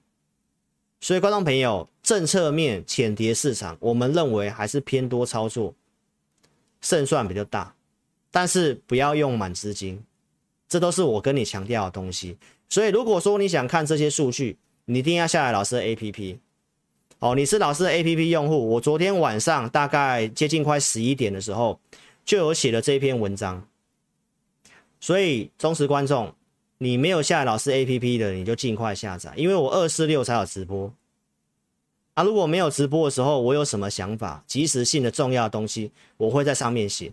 [1.00, 5.72] 所以，观众朋友，政策面浅碟市场，我们认为还是偏多操作，
[6.80, 7.74] 胜算比较大。
[8.30, 10.02] 但是不要用满资金，
[10.68, 12.36] 这都是我跟你强调的东西。
[12.68, 16.38] 所以，如果说你想看这些数据，你一定要下载老师的 APP。
[17.20, 21.80] 哦，你是老师的 APP 用户，我昨天晚上大概接近快十一点的时候，
[22.24, 23.66] 就有写了这篇文章。
[25.00, 26.34] 所以，忠实观众，
[26.78, 30.92] 你没有下载老师 APP 的，你就尽快下载，因为我二四六才有直播
[32.14, 32.24] 啊。
[32.24, 37.12] 如果没有直播的时候，我有什么想法，及时性的重要的东西，我会在上面写。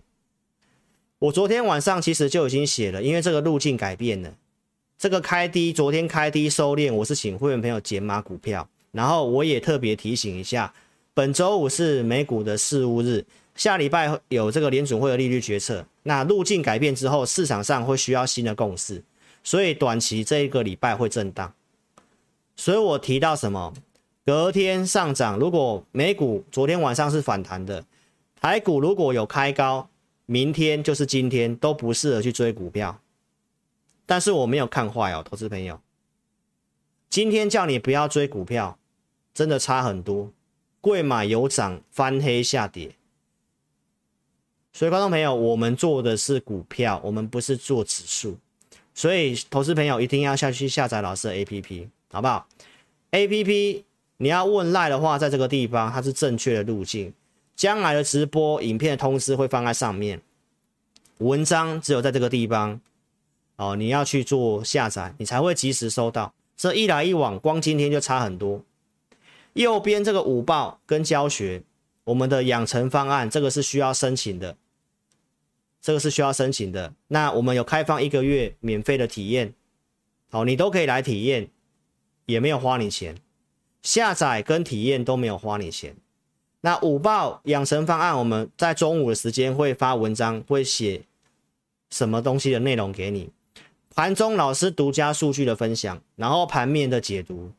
[1.20, 4.34] 我昨天晚上其实就已经写了，因为这个路径改变了，
[4.98, 10.74] 这个开低，昨天开低收敛，我是请会员朋友减码股票，然后我也特别提醒一下，
[11.14, 13.24] 本周五是美股的事务日。
[13.56, 19.02] 下礼拜有这个联准会的利率决策，那路径改变之后，市场上会需要新的共识，
[19.44, 21.54] 所以短期这一个礼拜会震荡。
[22.56, 23.74] 所以我提到什么？
[24.26, 27.86] 隔天上涨，如果美股昨天晚上是反弹的，
[28.42, 29.88] 台股如果有开高，
[30.26, 33.00] 明天就是今天都不适合去追股票。
[34.06, 35.80] 但是我没有看坏哦，投资朋友，
[37.10, 38.78] 今天叫你不要追股票，
[39.34, 40.32] 真的差很多，
[40.82, 42.96] 贵买有涨，翻黑下跌。
[44.76, 48.38] 所以，观众朋友，我们做的是股票，我们不是做指数。
[48.94, 52.46] 所以，投资朋友一定要下去下载老师的 APP，好不好
[53.12, 53.84] ？APP
[54.18, 57.14] 你要问赖的话，在这个地方它是正确的路径。
[57.56, 60.22] 将来的直播影片的通知会放在上面，
[61.20, 62.78] 文章只有在这个地方
[63.56, 66.34] 哦，你要去做下载，你才会及时收到。
[66.58, 68.62] 这一来一往，光今天就差很多。
[69.54, 71.64] 右边这个五报跟教学，
[72.04, 74.58] 我们的养成方案，这个是需要申请的。
[75.86, 76.92] 这个是需要申请的。
[77.10, 79.54] 那我们有开放一个月免费的体验，
[80.32, 81.48] 好，你都可以来体验，
[82.26, 83.16] 也没有花你钱，
[83.84, 85.96] 下载跟体验都没有花你钱。
[86.62, 91.04] 那午报养成方案，我们在中午的时间会发文章，会写
[91.92, 93.30] 什么东西的内容给你。
[93.94, 97.52] 盘中老师独家数据的分享，然后盘面的解读，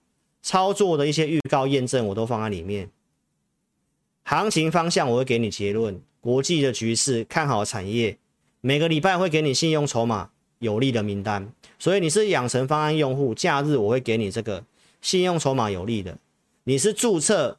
[0.42, 2.90] 操作的一些预告验证，我都放在里面。
[4.26, 6.02] 行情方向我会给你结论。
[6.20, 8.18] 国际的局势看好产业，
[8.60, 14.64] 每个礼拜会给你信用筹码有利的名单，所以你是养成方案用户，假日我会给你这个
[15.00, 16.18] 信用筹码有利的。
[16.64, 17.58] 你是注册，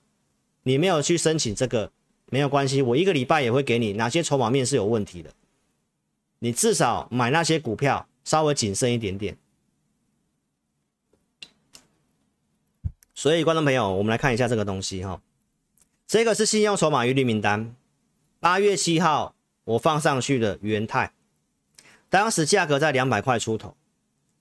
[0.64, 1.90] 你没有去申请这个
[2.30, 5.32] 没有关系，我一个礼拜也会给你哪些筹码面是有问题的，
[6.40, 9.38] 你至少买那些股票稍微谨慎一点点。
[13.16, 15.22] 所以观众朋友，我们来看一下这个东西哈，
[16.08, 17.76] 这个是信用筹码有利名单。
[18.40, 21.12] 八月七号，我放上去的元泰，
[22.10, 23.76] 当时价格在两百块出头，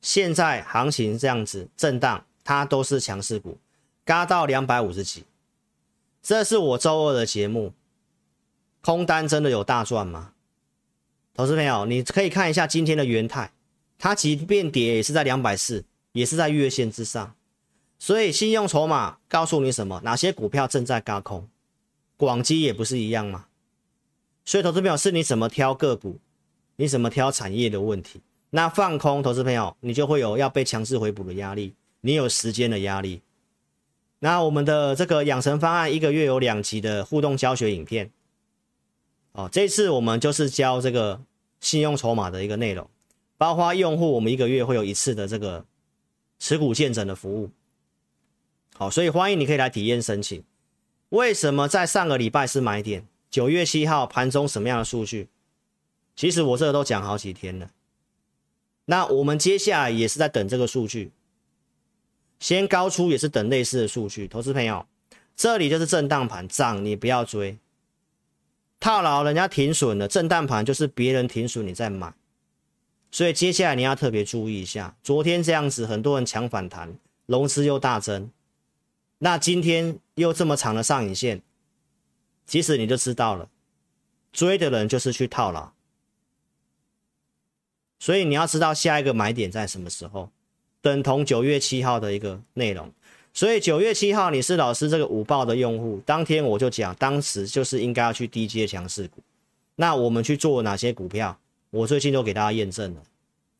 [0.01, 3.59] 现在行情这样子震荡，它都是强势股，
[4.05, 5.25] 嘎到两百五十几。
[6.23, 7.73] 这是我周二的节目，
[8.81, 10.35] 空单真的有大赚吗？
[11.35, 13.51] 投资朋友，你可以看一下今天的元泰，
[13.99, 17.35] 它即便跌也是在两百四，也是在月线之上。
[17.99, 20.01] 所以信用筹码告诉你什么？
[20.05, 21.49] 哪些股票正在嘎空？
[22.17, 23.47] 广基也不是一样吗？
[24.45, 26.19] 所以，投资朋友是你怎么挑个股，
[26.77, 28.21] 你怎么挑产业的问题。
[28.51, 33.23] 那放空，投资朋友，你就会有要被强制回补的压力，你有时间的压力。
[34.21, 38.11] 那我们的这个养成方案，一个月有两集的互动教学影片。
[39.33, 41.21] 哦，这次我们就是教这个
[41.61, 42.89] 信用筹码的一个内容，
[43.37, 45.67] 包括用户，我们一个月会有一次的这个
[46.39, 47.51] 持股见证的服务。
[48.75, 50.43] 好，所以欢迎你可以来体验申请。
[51.11, 53.07] 为什么在上个礼拜是买点？
[53.31, 55.29] 九月七号盘中什么样的数据？
[56.15, 57.71] 其实我这个都讲好几天了。
[58.87, 61.13] 那我们接下来也是在等这个数据，
[62.41, 64.27] 先高出也是等类似的数据。
[64.27, 64.87] 投资朋友，
[65.37, 67.59] 这里就是震荡盘，涨你不要追，
[68.81, 72.15] 套牢人家停损了，震荡盘就是别人停损你再买，
[73.11, 74.97] 所以接下来你要特别注意一下。
[75.03, 78.31] 昨天这样子，很多人抢反弹，融资又大增，
[79.19, 81.43] 那今天又这么长的上影线，
[82.47, 83.49] 其实你就知道了，
[84.33, 85.73] 追的人就是去套牢。
[87.99, 90.31] 所以你要知道下一个买点在什么时候，
[90.83, 92.93] 等同九月七号的一个内容。
[93.33, 99.23] 所以九月七号你是老师这个五报的用户，当天我就讲，当时就是应该要去低阶强势股。
[99.77, 101.39] 那我们去做哪些股票？
[101.71, 103.03] 我最近都给大家验证了，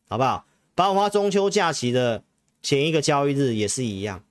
[0.07, 0.45] 好不好？
[0.73, 2.23] 包括中秋假期的
[2.61, 4.23] 前一个交易日也是一样，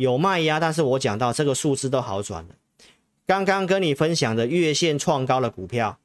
[0.00, 2.54] 有卖压，但是我讲到这个数字都好转了。
[3.26, 5.98] 刚刚跟你分享的月线创高的股票。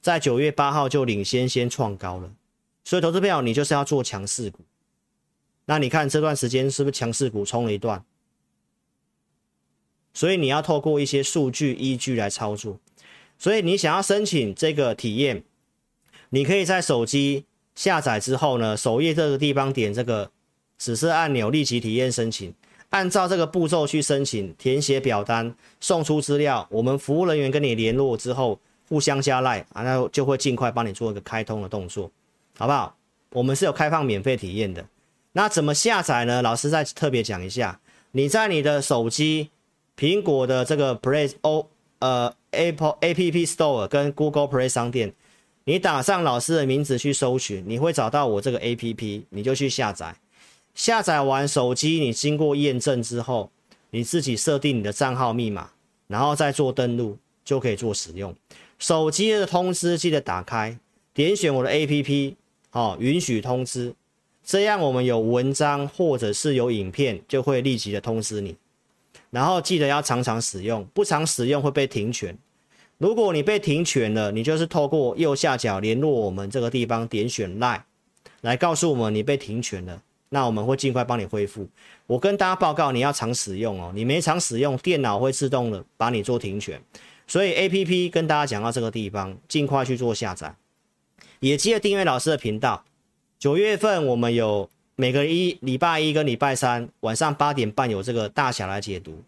[0.00, 2.30] 在九月八号就领先先创高了，
[2.84, 4.60] 所以投资票你就是要做强势股。
[5.64, 8.04] 那你看这段时间是不是强势股冲了一段？
[10.14, 12.78] 所以你要透过一些数据依据来操作。
[13.36, 15.42] 所以你想要申请这个体验，
[16.28, 17.44] 你可以在手机
[17.74, 20.30] 下载之后呢，首页这个地方点这个
[20.78, 22.54] 紫色按钮，立即体验申请，
[22.90, 28.58] 按照这个步骤去申请，填写表单，送出资料，我们服务人员跟你联络之后。
[28.88, 32.08] 互相加赖啊，那就会尽快帮你做一个开通的动作，
[32.56, 32.96] 好不好？
[33.32, 34.86] 我们是有开放免费体验的。
[35.32, 36.40] 那怎么下载呢？
[36.40, 37.80] 老师再特别讲一下，
[38.12, 39.50] 你在你的手机
[39.98, 41.68] 苹果的这个 Play O
[41.98, 45.12] 呃 Apple App Store 跟 Google Play 商店，
[45.64, 50.14] 你打上老师的名字去搜寻，你会找到我这个 APP，你就去下载。
[50.76, 53.50] 下载完手机，你经过验证之后，
[53.90, 55.70] 你自己设定你的账号密码，
[56.06, 58.32] 然后再做登录，就可以做使用。
[58.78, 60.78] 手机的通知记得打开，
[61.14, 62.34] 点选我的 APP，
[62.72, 63.94] 哦，允许通知，
[64.44, 68.54] 这样我们有文章或者是有影片，就会立即的通知你。
[69.30, 72.36] 然后记得要常常使用，不常使用会被停权。
[72.98, 77.80] 如果你被停权了，你就是透过右下角联络我们这个地方，点选 LINE
[78.42, 80.02] 来告诉我们你被停权了，
[80.36, 81.66] 那我们会尽快帮你恢复。
[82.06, 86.78] 我跟大家报告，你要常使用哦，你没常使用，电脑会自动的把你做停权。
[87.26, 90.54] 所以 A P P 跟大家讲到这个地方，尽快去做下载，
[91.40, 92.84] 也记得订阅老师的频道。
[93.38, 99.22] 九月份我们有每个一礼拜一跟礼拜三晚上八点半有这个大侠来解读，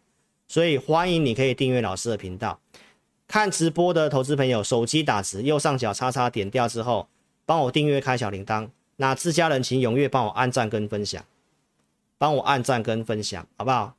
[0.47, 2.61] 所以欢迎你可以订阅老师的频道。
[3.27, 7.09] 看直播的投资朋友，手机打直右上角叉叉点掉之后，
[7.47, 8.69] 帮我订阅开小铃铛。
[8.99, 11.25] 那自家人请踊跃帮我按赞跟分享，
[12.19, 13.97] 帮我按赞跟分享，好不好？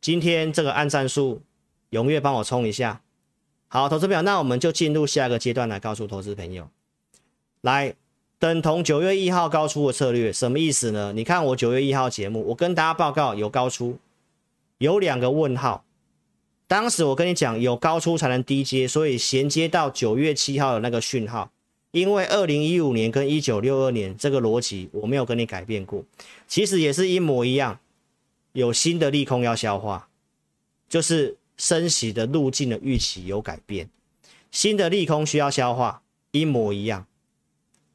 [0.00, 1.40] 今天这个按赞数。
[1.90, 3.00] 踊跃帮我冲一下，
[3.66, 6.68] 好，投资朋友，那我们就进入下一个阶段来告诉投资朋友，
[7.62, 7.94] 来
[8.38, 11.14] 等同九月一号高出的策略，什么意思呢？
[11.14, 13.96] 你看我九月一号节目，我跟大家报告有高出，
[14.76, 15.82] 有两个问号，
[16.66, 21.50] 当时我跟你讲有高出才能低接，所以衔接到九月七号的那个讯号，
[21.90, 26.04] 因为二零一五年跟一九六二年这个逻辑我没有跟你改变过，
[26.46, 27.80] 其实也是一模一样，
[28.52, 30.08] 有新的利空要消化，
[30.88, 31.36] 就是。
[31.60, 33.90] 升息的路径的预期有改变，
[34.52, 37.04] 新的利空需要消化，一模一样。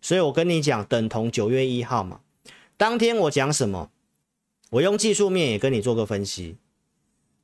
[0.01, 2.19] 所以我跟你讲，等同九月一号嘛，
[2.75, 3.89] 当天我讲什么？
[4.71, 6.58] 我用技术面也跟你做个分析。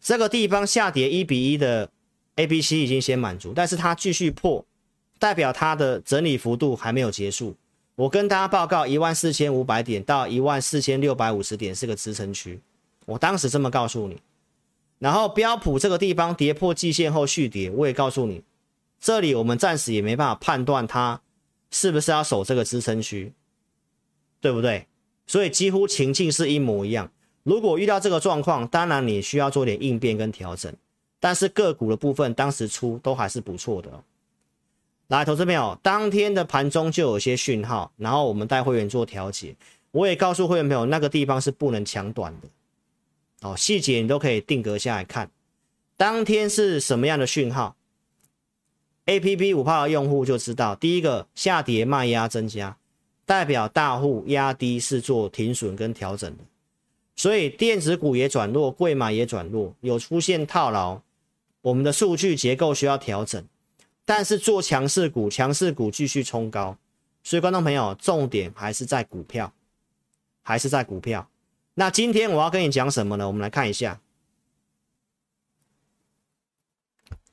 [0.01, 1.89] 这个地方下跌一比一的
[2.35, 4.65] A、B、C 已经先满足，但是它继续破，
[5.19, 7.55] 代表它的整理幅度还没有结束。
[7.95, 12.59] 我跟大家报告，一万四千五百点到一万四千六百五十点是个支撑区，
[13.05, 14.17] 我当时这么告诉你。
[14.99, 18.41] 然后标普这个地方跌破季线后续跌，我也告诉你，
[18.99, 21.21] 这里我们暂时也没办法判断它
[21.71, 23.33] 是不是要守这个支撑区，
[24.41, 24.87] 对不对？
[25.27, 27.11] 所以几乎情境是一模一样。
[27.43, 30.73] 如果遇到这个状况，当然你需要做点应变跟调整，
[31.19, 34.03] 但是个股的部分当时出都还是不错的。
[35.09, 39.55] 来，投资朋友，当天的盘中就有些讯号，然后我们带会员做调节，
[39.89, 42.47] 我也告诉会员朋友那个地方是不能抢短的。
[43.41, 45.31] 哦，细节你都可以定格下来看，
[45.97, 47.75] 当天是什么样的讯号
[49.07, 52.77] ？APP 五号的用户就知道，第一个下跌卖压增加，
[53.25, 56.43] 代表大户压低是做停损跟调整的，
[57.15, 61.01] 所以电子股也转弱，贵买也转弱，有出现套牢，
[61.61, 63.43] 我们的数据结构需要调整，
[64.09, 66.75] 但是做强势股，强势股继续冲高，
[67.23, 69.53] 所以观众朋友，重点还是在股票，
[70.41, 71.29] 还是在股票。
[71.75, 73.27] 那今天我要跟你讲什么呢？
[73.27, 74.01] 我们来看一下。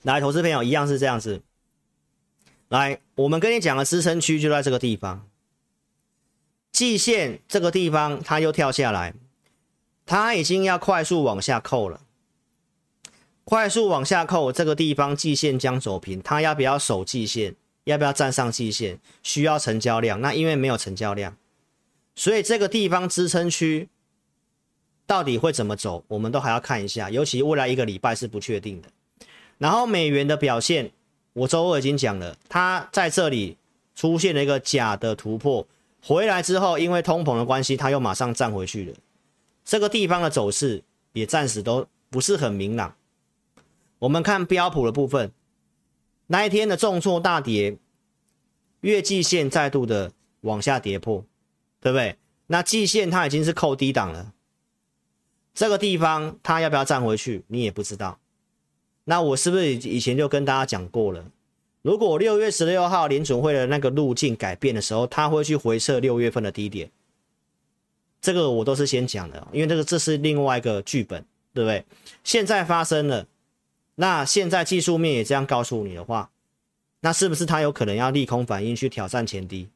[0.03, 1.41] 来，投资朋友一样是这样子。
[2.68, 5.27] 来，我们跟你讲的支撑区就在这个地方。
[6.72, 9.14] 季线这个地方它又跳下来，
[10.05, 12.03] 它已经要快速往下扣了。
[13.49, 17.55] 快速往下扣，这个地方季线将走平，它要不要守季线？
[17.85, 18.99] 要不要站上季线？
[19.23, 21.37] 需要成交量，那因为没有成交量，
[22.17, 23.89] 所以这个地方支撑区
[25.07, 28.89] 到底会怎么走，我们都还要看一下，尤其未来一个礼拜是不确定的。
[29.59, 30.91] 然后美元的表现，
[31.33, 33.57] 我周二已经讲了，它在这里
[33.95, 35.65] 出现了一个假的突破，
[36.03, 38.95] 回来之后因为通膨的关系，它又马上站回去了。
[39.65, 40.83] 这个地方的走势
[41.13, 42.93] 也暂时都不是很明朗。
[43.99, 45.33] 我们看标普的部分。
[46.29, 47.79] 那一天的重挫大跌，
[48.81, 51.25] 月季线再度的往下跌破，
[51.81, 52.17] 对不对？
[52.49, 54.33] 那季线它已经是扣低档了，
[55.55, 58.19] 这个地方它要不要站回去，你也不知道。
[59.05, 61.25] 那我是不是以前就跟大家讲过了？
[61.83, 66.91] 如果六月十六号联准会的那个路径改变的时候，它会去回撤六月份的低点，
[68.21, 71.25] 这个我都是先讲的，因为这个这是另外一个剧本，
[71.55, 71.85] 对不对？
[72.25, 73.25] 现在发生了。
[73.97, 76.31] 那现在技术面也这样告诉你的话，
[77.01, 79.69] 那是不是它有可能要利空反应去挑战前低？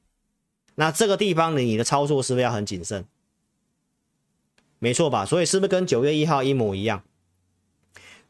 [0.77, 3.05] 那这个地方呢，你的操作是不是要很谨慎？
[4.79, 5.27] 没错吧？
[5.27, 7.03] 所以是不是跟九月一号一模一样？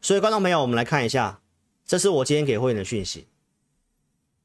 [0.01, 1.39] 所以观众朋友，我们来看一下，
[1.85, 3.27] 这是我今天给会员的讯息。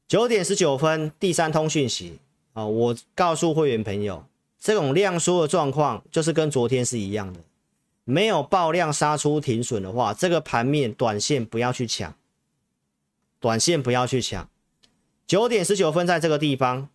[0.07, 2.19] 九点十九分，第三通讯息
[2.53, 4.25] 啊，我告诉会员朋友，
[4.59, 7.39] 这种量缩的状况就是跟昨天是一样的。
[8.09, 12.15] 没有爆量杀出停损的话，这个盘面短线不要去抢，
[13.41, 14.49] 短线不要去抢。
[15.25, 16.87] 九点十九分在这个地方，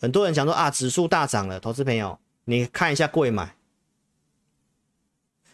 [0.00, 3.54] 很多人讲说啊，指数大涨了，投资朋友你看一下贵买，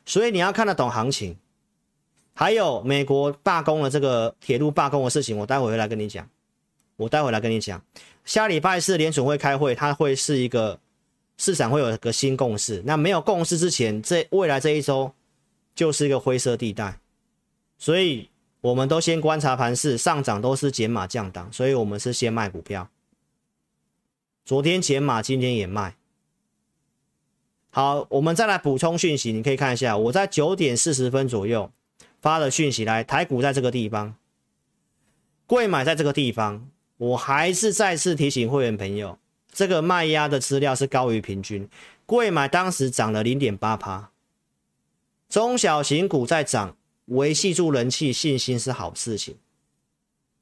[0.06, 1.36] 所以你要看得懂行情。
[2.32, 6.26] 还有美国罢工的这个铁路罢工的事情，我待会回来跟你讲，
[6.96, 7.84] 我待会来跟你讲。
[8.24, 10.80] 下礼拜四联准会开会，它会是一个。
[11.38, 15.12] 市场会有一个新共识，那没有共识之前，这未来这一周
[15.74, 17.00] 就是一个灰色地带，
[17.78, 18.28] 所以
[18.60, 22.88] 我们都先观察盘势，上涨都是减码降档，所以我们是先卖股票。
[24.44, 25.96] 昨天减码，今天也卖。
[27.70, 31.72] 好，我们再来补充讯息，你可以看一下，我在九点四十分左右
[32.20, 34.14] 发的讯息来，台股在这个地方，
[35.46, 36.68] 柜买在这个地方，
[36.98, 39.18] 我还是再次提醒会员朋友。
[39.52, 41.68] 这个卖压的资料是高于平均，
[42.06, 44.10] 贵买当时涨了零点八趴，
[45.28, 46.74] 中小型股在涨，
[47.06, 49.36] 维系住人气信心是好事情。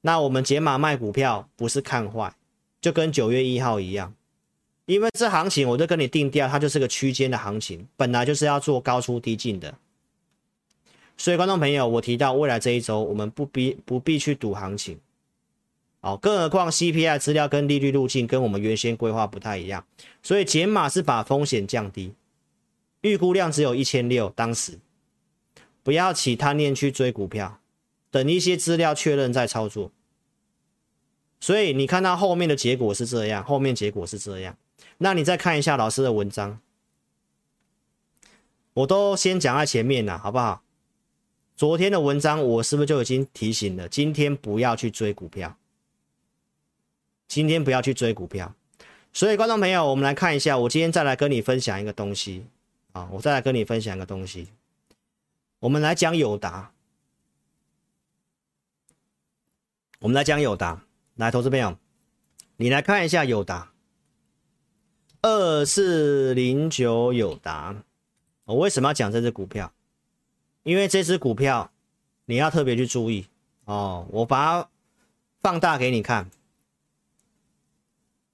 [0.02, 2.32] 那我们解码卖股票不是看坏，
[2.80, 4.14] 就跟九月一号一样，
[4.86, 9.74] 因为这行情我就跟你定调，它就是个区间的行情，本来就是要做高出低进的。
[11.16, 14.98] 所以观众朋友，我提到未来这一周，我们不必不必去赌行情。
[16.03, 19.84] 好，更何况 CPI 资料跟利率路径跟我们原先规划不太一样，
[20.22, 22.14] 所以减码是把风险降低，
[23.03, 24.78] 预估量只有一千六，当时
[25.82, 27.61] 不要起贪念去追股票，
[28.11, 29.92] 等一些资料确认再操作。
[31.38, 34.57] 所以你看到后面的结果是这样，后面结果是这样，
[34.98, 36.59] 那你再看一下老师的文章，
[38.72, 40.62] 我都先讲在前面了，好不好？
[41.57, 45.59] 昨天的文章我是不是就已经提醒了，今天不要去追股票。
[47.31, 48.57] 今天不要去追股票，
[49.12, 52.45] 所以观众朋友，我们来看一下，我今天再来跟你分享一个东西。
[52.91, 54.49] 啊，我再来跟你分享一个东西，
[55.61, 56.72] 我们来讲友达，
[60.01, 60.83] 我们来讲友达，
[61.14, 61.78] 来，投资朋友，
[62.57, 63.70] 你来看一下友达，
[65.22, 67.85] 二四零九友达，
[68.47, 69.72] 我为什么要讲这只股票？
[70.64, 71.70] 因为这只股票
[72.24, 73.28] 你要特别去注意。
[73.66, 74.68] 哦，我把它
[75.41, 76.28] 放大给你看。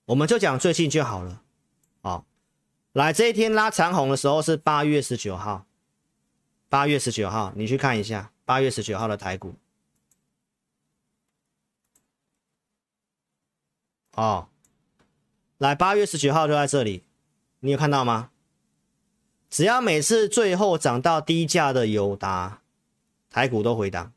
[0.06, 1.42] 我们就讲最近就好了，
[2.00, 2.24] 好，
[2.92, 5.66] 来这一天拉长红的时候是八月十九号，
[6.68, 9.56] 八月十九号，你去看一下八月十九号的台股，
[14.12, 14.48] 哦，
[15.58, 17.02] 来八月十九号就在这里，
[17.58, 18.30] 你有看到吗？
[19.50, 22.62] 只要每次最后涨到低价的友达，
[23.28, 24.12] 台股都回档，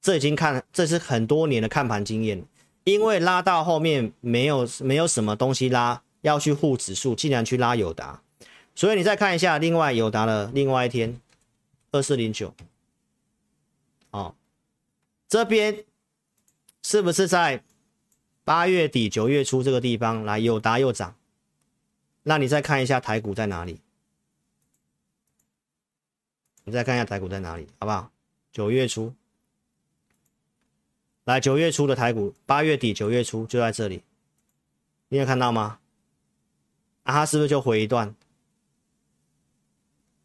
[0.00, 2.46] 这已经看，这是很多年的看盘经验。
[2.86, 8.22] 因为拉到后面没有没有什么东西拉，要去护指数，竟然去拉友达，
[8.76, 11.20] 所以你再看一下，另外友达的另外一天
[11.90, 12.54] 二四零九，
[14.12, 14.36] 哦，
[15.26, 15.84] 这边
[16.84, 17.64] 是不是在
[18.44, 21.16] 八月底九月初这个地方来友达又涨？
[22.22, 23.80] 那你再看一下台股在哪里？
[26.62, 28.12] 你再看一下台股在哪里，好不好？
[28.52, 29.12] 九月初。
[31.26, 34.04] 来，九月初的台股，八月底九月初就在这里，
[35.08, 35.80] 你有看到吗？
[37.02, 38.14] 啊，它是不是就回一段？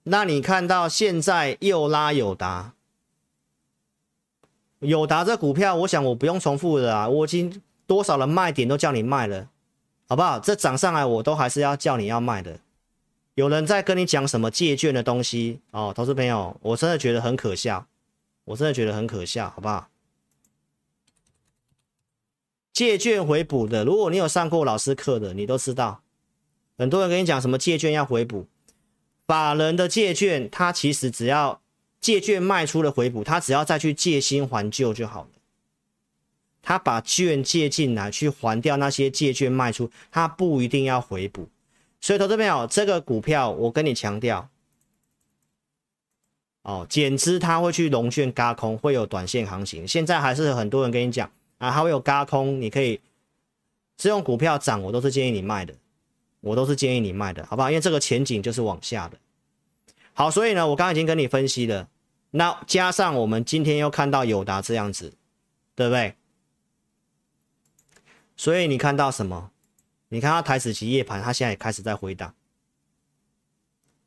[0.03, 2.73] 那你看到现在又拉友达，
[4.77, 9.49] 友达这股票，我想我不用重复的啊，我已经多少的卖点都叫你卖了，
[10.07, 10.39] 好不好？
[10.39, 12.59] 这涨上来我都还是要叫你要卖的。
[13.33, 17.87] 有人在跟你讲什么借券的东西哦，投资朋友，我真的觉得很可笑，
[18.45, 19.87] 我真的觉得很可笑，好不好？
[22.73, 26.01] 借券回补的，如果你有上过老师课的，你都知道，
[26.77, 28.47] 很多人跟你讲什么借券要回补。
[29.27, 31.61] 法人的借券，他其实只要
[31.99, 35.29] 借券卖出了回补，他只要再去借新还旧就好了。
[36.61, 41.49] 他把券借进来去还掉那些借券卖出，他不一定要回补。
[41.99, 44.49] 所以，投资朋友，这个股票我跟你强调，
[46.63, 49.87] 哦，减资他会去融券轧空，会有短线行情。
[49.87, 52.99] 现在还是很多人跟你讲啊，还会有轧空，你可以
[53.95, 55.75] 这种股票涨，我都是建议你卖的。
[56.39, 57.69] 我都是建议你卖的，好不好？
[57.69, 59.17] 因为这个前景就是往下的。
[60.11, 61.87] 好，所以呢，我刚刚已经跟你分析了。
[62.31, 65.13] 那加上我们今天又看到友达这样子，
[65.75, 66.15] 对不对？
[68.35, 69.51] 所以你看到什么？
[70.09, 72.33] 你看到台指期夜盘，它现在也开始在回档。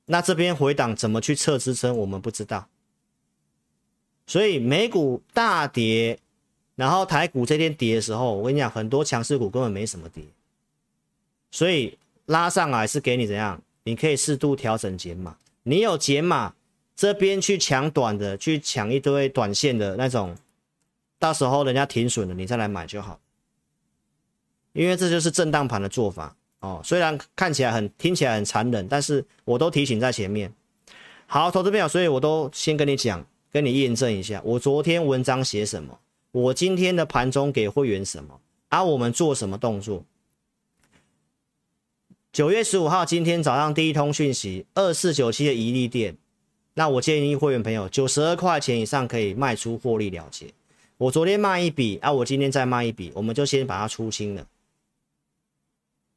[0.06, 1.96] 那这边回档怎么去测支撑？
[1.98, 2.68] 我们不知道。
[4.26, 6.18] 所以美股大跌，
[6.76, 10.24] 然后台股这天跌的时候，我跟你讲，很多强势股根本没什么跌。
[11.50, 11.98] 所以。
[12.26, 13.60] 拉上来是给你怎样？
[13.82, 15.36] 你可以适度调整减码。
[15.64, 16.54] 你有减码，
[16.96, 20.34] 这边去抢短的，去抢一堆短线的那种，
[21.18, 23.20] 到时候人家停损了，你再来买就好。
[24.72, 26.80] 因为这就是震荡盘的做法哦。
[26.82, 30.50] 虽然看起来很、听起来很残忍，但是我都提醒在前面。
[31.26, 33.22] 好，投资朋友，所以我都先跟你讲，
[33.52, 35.98] 跟你验证一下，我昨天文章写什么，
[36.34, 40.04] 我今天的盘中给会员什么，啊、我们做什么动作。
[42.32, 46.16] 九月十五号，今天早上第一通讯息，二四九七的宜利店，
[46.74, 50.52] 那我建议会员朋友九十二块钱以上可以卖出获利了结。
[50.96, 54.44] 我昨天卖一笔啊，我今天再卖一笔，我们就先把它出清了。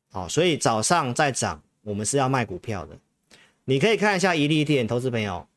[0.09, 2.97] 好，所以早上再涨，我们是要卖股票的。
[3.65, 5.47] 你可以看一下宜利店，投资朋友，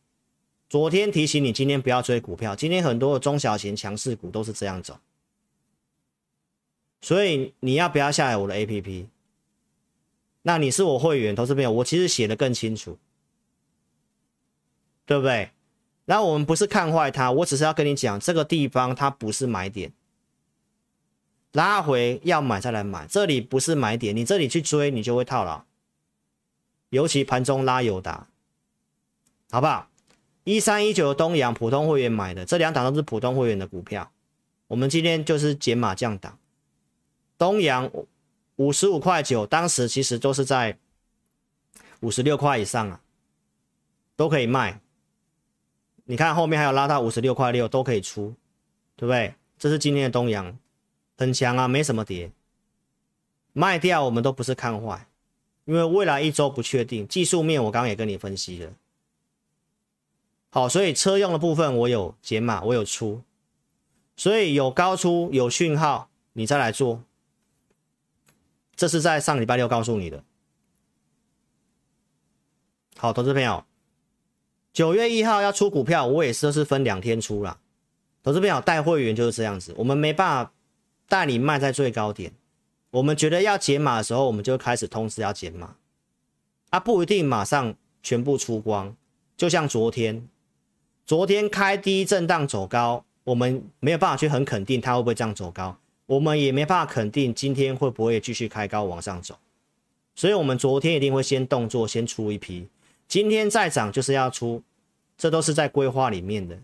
[0.70, 5.00] 昨天提醒你今天不要追股票，今天很多的中小型强势股都是这样走，
[7.00, 9.08] 所以你要不要下载我的 APP？
[10.42, 12.96] 那你是我会员，投资朋友，我其实写的更清楚，
[15.04, 15.50] 对不对？
[16.04, 19.92] 那我们不是看坏它，我只是要跟你讲，这个地方它不是买点，
[21.50, 25.64] 拉回要买再来买，这里不是买点，你这里去追你就会套牢，
[26.90, 28.28] 尤其盘中拉友达，
[29.50, 29.89] 好不好？
[30.44, 34.10] 一三一九东阳普通会员买的，这两档都是普通会员的股票，
[34.68, 36.38] 我们今天就是减码降档，
[37.36, 37.90] 东阳。
[38.56, 40.76] 五十五块九，当时其实都是在
[42.00, 43.00] 五十六块以上啊，
[44.16, 44.78] 都可以卖。
[46.04, 48.34] 你看后面还有拉到五十六块六，都可以出，
[48.96, 49.34] 对不对？
[49.58, 50.58] 这是今天的东阳，
[51.16, 52.30] 很强啊，没什么跌。
[53.54, 55.06] 卖掉我们都不是看坏，
[55.64, 58.70] 因为未来一周不确定，技术面我刚刚也跟你分析了。
[60.50, 63.22] 好，所以车用的部分我有解码，我有出，
[64.16, 67.02] 所以有高出有讯号，你再来做。
[68.74, 70.24] 这是在上礼拜六告诉你的。
[72.96, 73.64] 好，投资朋友，
[74.72, 77.60] 九月一号要出股票，我也是都是分两天出啦。
[78.22, 80.52] 投资朋友带会员就是这样子，我们没办法
[81.08, 82.32] 带你卖在最高点，
[82.90, 85.76] 我们觉得要解码的时候，我们就开始通知要解码，
[86.70, 88.96] 啊，不一定马上全部出光。
[89.36, 90.28] 就像昨天，
[91.10, 95.76] 昨天开低震荡走高，我们没有办法去很肯定它会不会这样走高。
[96.06, 99.36] 我们也没办法肯定今天会不会继续开高往上走，
[100.14, 102.68] 所以我们昨天一定会先动作，先出一批。
[103.08, 104.62] 今天再涨就是要出，
[105.18, 106.56] 这都是在规划里面的。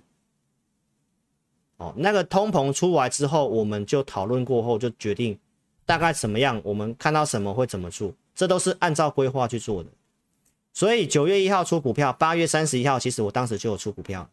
[1.79, 5.37] 哦，那个通膨出来之后，我们就讨论过后就决定
[5.85, 9.91] 大概怎么样，我们看到什么会怎么做，这都是按照规划去做的。
[10.73, 14.31] 所以九月一号出股票，八月三十一号，其实我当时就有出股票。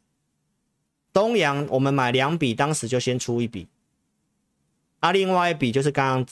[1.13, 3.67] 东阳我们买两笔，当时就先出一笔。
[4.99, 6.25] 啊，另外一笔就是刚刚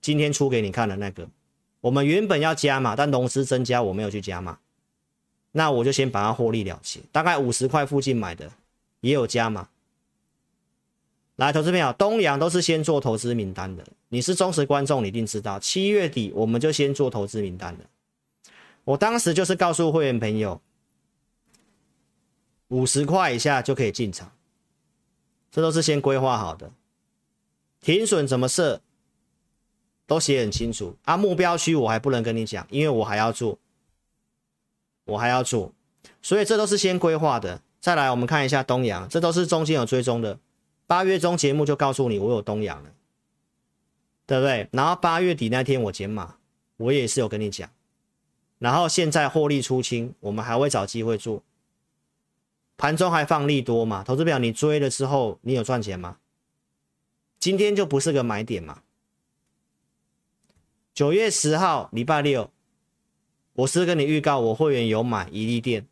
[0.00, 1.28] 今天出给你看的那个，
[1.80, 4.58] 我们原本要加码，但融资增加，我没有去加码，
[5.52, 8.50] 那我就先把它获利了结，大概五十块附近买的
[9.00, 9.68] 也有加码。
[11.36, 17.84] 来，投资朋友，东阳都是先做投资名单的，你是忠实观众，你一定知道，七月底我们就先做投资名单的，
[18.82, 20.60] 我当时就是告诉会员朋友，
[22.68, 24.32] 五十块以下就可以进场，
[25.50, 26.70] 这都是先规划好的。
[27.80, 28.80] 停损怎么设？
[30.06, 31.16] 都写很清楚啊。
[31.16, 33.58] 目标区我还不能跟你讲，因为我还要做，
[35.04, 35.72] 我还要做，
[36.22, 37.60] 所以这都是先规划的。
[37.78, 40.38] 再来，我们看一下东阳，这都是中间有追踪的。
[40.86, 42.90] 八月中节目就告诉你我有东阳了，
[44.26, 44.68] 对不对？
[44.72, 46.36] 然后八月底那天我减码，
[46.78, 47.70] 我也是有跟你讲。
[48.58, 51.42] 然后现在获利出清，我们还会找机会做。
[52.78, 54.02] 盘中还放利多嘛？
[54.02, 56.16] 投资表你追了之后，你有赚钱吗？
[57.38, 58.82] 今天就不是个买点嘛？
[60.94, 62.50] 九月十号礼拜六，
[63.52, 65.86] 我是跟你预告，我会员有买一利电，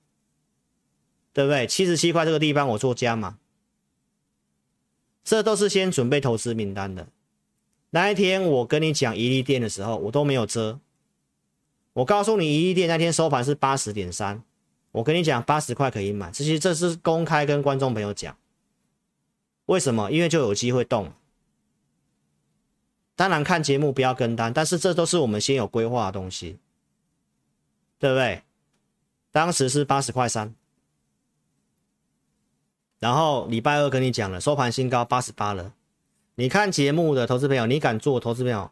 [1.32, 1.66] 对不对？
[1.66, 3.36] 七十七块这个地方我做加码，
[5.22, 7.08] 这都是先准备投资名单的。
[7.90, 10.78] 那一天我跟你讲一利电的时候，我都没有遮。
[11.94, 14.42] 我告诉你，一利电那天收盘是八十点三，
[14.96, 18.34] 我跟你讲八十块可以买，这些这是公开跟观众朋友讲。
[19.66, 20.10] 为什么？
[20.10, 21.12] 因为就有机会动。
[23.14, 26.58] 当然看节目不要跟单，但是这都是我们先有规划的东西，
[27.98, 28.42] 对不对？
[29.32, 30.54] 当时是八十块三，
[32.98, 35.74] 然后礼拜二跟你讲了，收盘新高八十八了。
[36.36, 38.70] 你看节目的投资朋友，你敢做投资朋友？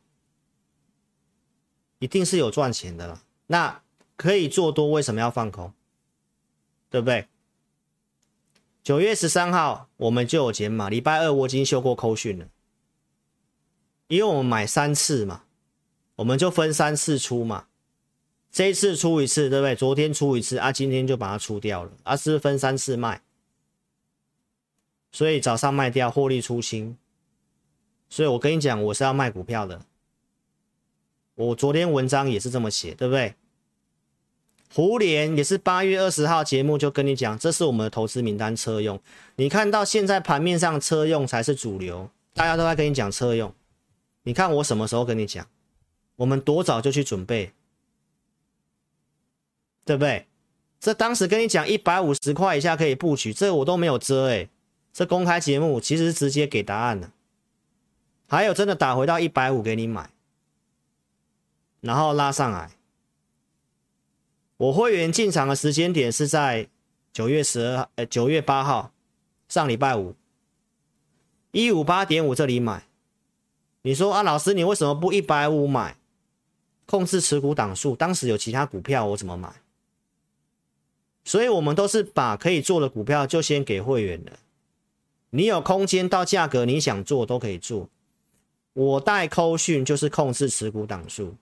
[1.98, 3.82] 一定是有赚钱的了，那
[4.16, 5.70] 可以做多，为什么要放空？
[6.94, 7.26] 对不对？
[8.84, 12.46] 九月十三号我们就有减码，礼拜二我已经修过扣讯了，
[14.06, 15.42] 因为我们买三次嘛，
[16.14, 17.66] 我们就分三次出嘛，
[18.52, 19.74] 这一次出一次，对不对？
[19.74, 23.20] 昨天出一次啊，今天就把它出掉了，啊、是分三次卖，
[25.10, 26.96] 所以早上卖掉获利出清，
[28.08, 29.84] 所以我跟你讲，我是要卖股票的。
[31.34, 33.34] 我昨天文章也是这么写，对不对？
[34.74, 39.00] 胡连也是八月二十号节目就跟你讲，这是我们的投资名单车用。
[39.36, 43.54] 你看到现在盘面上车用才是主流，大家都在跟你讲车用。
[44.24, 45.46] 你看我什么时候跟你讲？
[46.16, 47.52] 我们多早就去准备，
[49.84, 50.26] 对不对？
[50.80, 54.48] 这当时跟你讲一百五十块以下可以布局，这我都没有遮诶。
[54.92, 57.12] 这公开节目其实直接给答案了。
[58.26, 60.10] 还有真的打回到一百五给你买。
[61.80, 62.72] 然后拉上来，
[64.64, 66.68] 我会员进场的时间点是在
[67.12, 68.92] 九月十二，呃，九月八号，
[69.46, 70.14] 上礼拜五，
[71.52, 72.86] 一五八点五这里买。
[73.82, 75.98] 你说啊，老师，你为什么不一百五买？
[76.86, 79.52] 控制持股档数，当时有其他股票，我怎么买？
[81.24, 84.32] 所以我们都是把可以做的股票就先给会员了。
[85.30, 87.90] 你有空间到价格你想做都可以做。
[88.72, 91.34] 我带扣讯就是控制持股档数。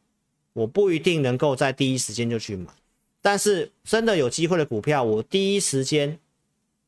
[0.55, 2.71] 我不一定能够在第一时间就去买，
[3.23, 6.19] 但是真的有机会的股票，我第一时间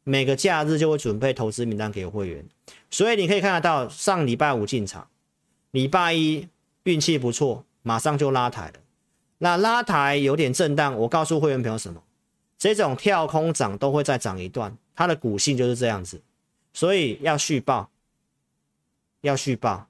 [0.03, 2.45] 每个假日就会准备投资名单给会员。
[2.91, 5.09] 所以你可以看得到，上礼拜五进场，
[5.71, 6.47] 礼拜一
[6.83, 8.75] 运气不错，马上就拉抬了。
[9.39, 12.03] 那拉抬有点震荡，我告诉会员朋友什么？
[12.59, 16.21] 这种跳空涨都会再涨一段，它的股性就是这样子，
[16.73, 17.91] 所以要续报，
[19.21, 19.89] 要续报，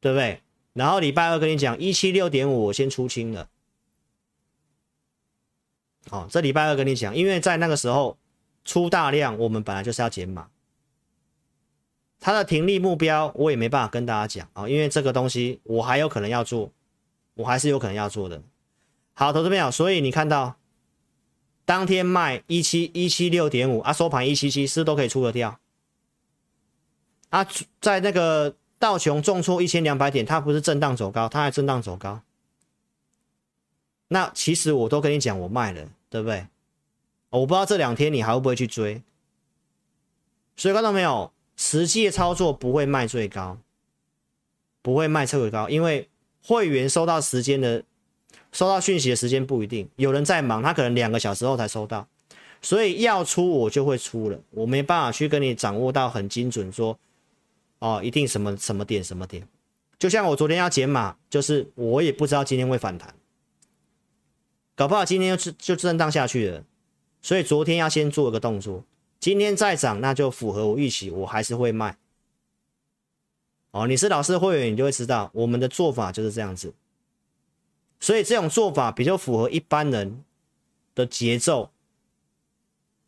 [0.00, 0.40] 对不对？
[0.72, 3.48] 然后礼拜二跟你讲一七六点五，我先出清了。
[6.08, 8.16] 好，这礼拜二跟你讲，因为在那个时候
[8.64, 10.48] 出大量，我们本来就是要减码。
[12.20, 16.70] 它的停利目标我也没办法跟大家讲啊，因为这个东西我还有可能要做，
[17.34, 18.42] 我还是有可能要做的。
[19.14, 20.56] 好，投资朋友，所以你看到
[21.64, 25.58] 当天卖一七一七六点五啊，收盘一七七，是都可以出得掉。
[27.30, 27.46] 啊，
[27.80, 28.54] 在那个。
[28.76, 32.20] 道琼重挫一千两百点，它不是震荡走高，它还震荡走高。
[34.08, 36.46] 那其实我都跟你讲，我卖了，对不对？
[37.30, 39.02] 我不知道这两天你还会不会去追。
[40.56, 43.58] 所以看到没有，实际的操作不会卖最高，
[44.82, 46.08] 不会卖最高，因为
[46.42, 47.82] 会员收到时间的、
[48.52, 52.06] 收到讯息的时间不一定，有人在忙，他可能两个小时后才收到，
[52.62, 56.98] 所以要出我就会出了，我没办法去跟你掌握到很精准说。
[57.80, 59.46] 哦，一定什么什么点什么点，
[59.98, 63.14] 就像我昨天要减码，就是我也不知道今天会反弹，
[64.74, 66.64] 搞不好今天就就震荡下去了，
[67.22, 68.84] 所以昨天要先做一个动作，
[69.20, 71.96] 今天再涨那就符合我预期，我还是会卖。
[73.70, 76.72] 哦，你是老师的会员，你就会知道我们的做法就是这样子，
[77.98, 80.24] 所以这种做法比较符合一般人
[80.94, 81.70] 的节奏。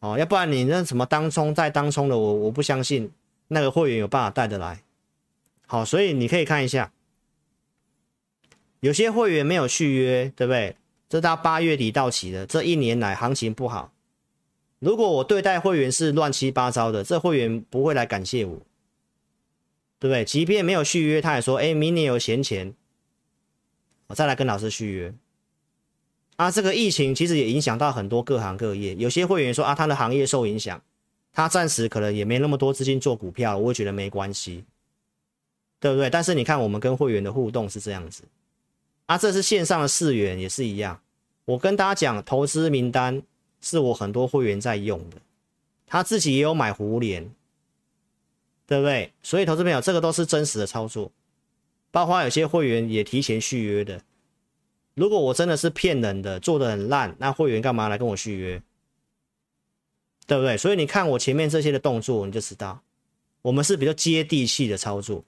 [0.01, 3.11] 哦，要不然你那什么当冲再当冲的，我我不相信。
[3.49, 4.83] 那个会员有办法带得来，
[5.69, 6.93] 好，所以你可以看一下，
[8.81, 10.75] 有些会员没有续约，对不对？
[11.09, 13.93] 这到八月底到期的，这一年来行情不好。
[14.79, 18.61] 如果我对待会员是乱七八糟的，这会员不会来感谢我。
[19.99, 20.27] 对不对？
[20.27, 22.75] 即便没有续约，他也说，哎，明年有闲钱，
[24.09, 25.15] 我再来跟老师续约。
[26.37, 30.83] 啊，这个疫情其实也影响到很多各行各业，有些会员说啊，他的行业受影响，
[31.33, 34.67] 他暂时可能也没那么多资金做股票，我也觉得没关系，
[35.81, 36.11] 对不对？
[36.11, 38.23] 但是你看我们跟会员的互动是这样子，
[39.07, 41.01] 啊，这是线上的四元也是一样，
[41.45, 43.23] 我跟大家讲，投资名单
[43.61, 45.17] 是我很多会员在用的。
[45.87, 47.31] 他自己也有买胡连，
[48.67, 49.13] 对不对？
[49.23, 51.13] 所以投资朋友，这个都是真实的操作，
[51.93, 54.03] 包括有些会员也提前续约的。
[54.95, 58.61] 如果我真的是骗人的，做的很烂，那会员干嘛来跟我续约？
[60.27, 60.57] 对不对？
[60.57, 62.83] 所以你看我前面这些的动作，你就知道
[63.43, 65.23] 我们是比较接地气的操作。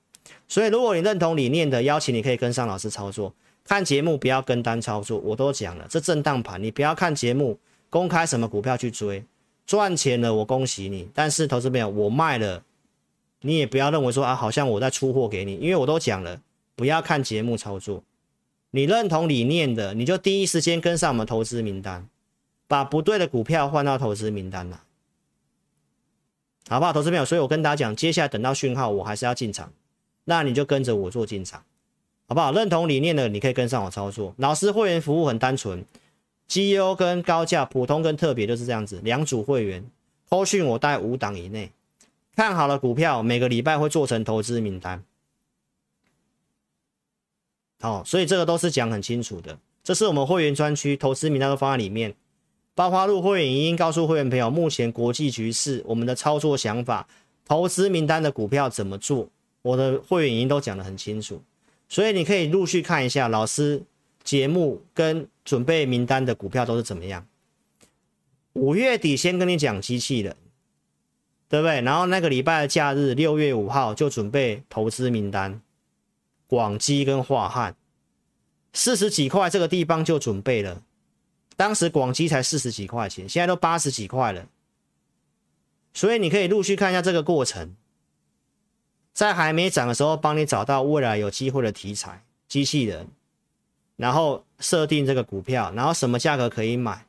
[0.49, 3.33] 所以如果你认同理念的，邀请你可以跟上老师操作。
[3.69, 7.59] 看节目不要跟单操作，我都讲了，这震荡盘你不要看节目，
[7.91, 9.23] 公开什么股票去追。
[9.67, 11.11] 赚钱了，我恭喜你。
[11.13, 12.65] 但是投资朋友，我卖了，
[13.43, 16.41] 你也不要认为说啊，好像我在出货给你，因为我都讲了，
[16.75, 18.03] 不要看节目操作。
[18.71, 22.09] 你认同理念的，你就第一时间跟上我们投资名单，
[22.67, 24.83] 把不对的股票换到投资名单了，
[26.71, 26.93] 好不好？
[26.95, 29.71] 投资朋友，所以我跟大家讲，接下来等到讯号，我还是要进场，
[30.25, 31.63] 那你就跟着我做进场，
[32.29, 32.53] 好不好？
[32.53, 34.35] 认同理念的，你可以跟上我操作。
[34.37, 35.85] 老师会员服务很单纯。
[36.47, 39.85] 绩优跟高价，普通跟特别就是这样子，两组会员，
[40.31, 41.71] 扣讯我带五档以内，
[42.37, 45.03] 看好了股票，每个礼拜会做成投资名单。
[47.81, 52.15] 好、所以这个都是讲很清楚的，这是我们会员专区，投资名单都放在里面。
[52.75, 57.07] 包括入会员已经告诉会员朋友，目前国际局势，我们的操作想法，
[57.45, 59.29] 投资名单的股票怎么做，
[59.63, 61.43] 我的会员已经都讲得很清楚，
[61.89, 63.85] 所以你可以陆续看一下老师。
[64.25, 67.27] 节目跟准备名单的股票都是怎么样？
[68.53, 70.37] 五月底先跟你讲机器人，
[71.49, 71.81] 对不对？
[71.81, 75.63] 然后那个礼拜的假日，六月五号就准备投资名单，
[76.47, 77.75] 广基跟华汉，
[78.75, 80.83] 四十几块这个地方就准备了。
[81.57, 84.47] 当时广基才四十几块钱，现在都八十几块了。
[85.95, 87.75] 所以你可以陆续看一下这个过程，
[89.19, 93.09] 在还没涨的时候，帮你找到未来有机会的题材，机器人。
[93.97, 97.05] 然后设定这个股票，然后什么价格可以买，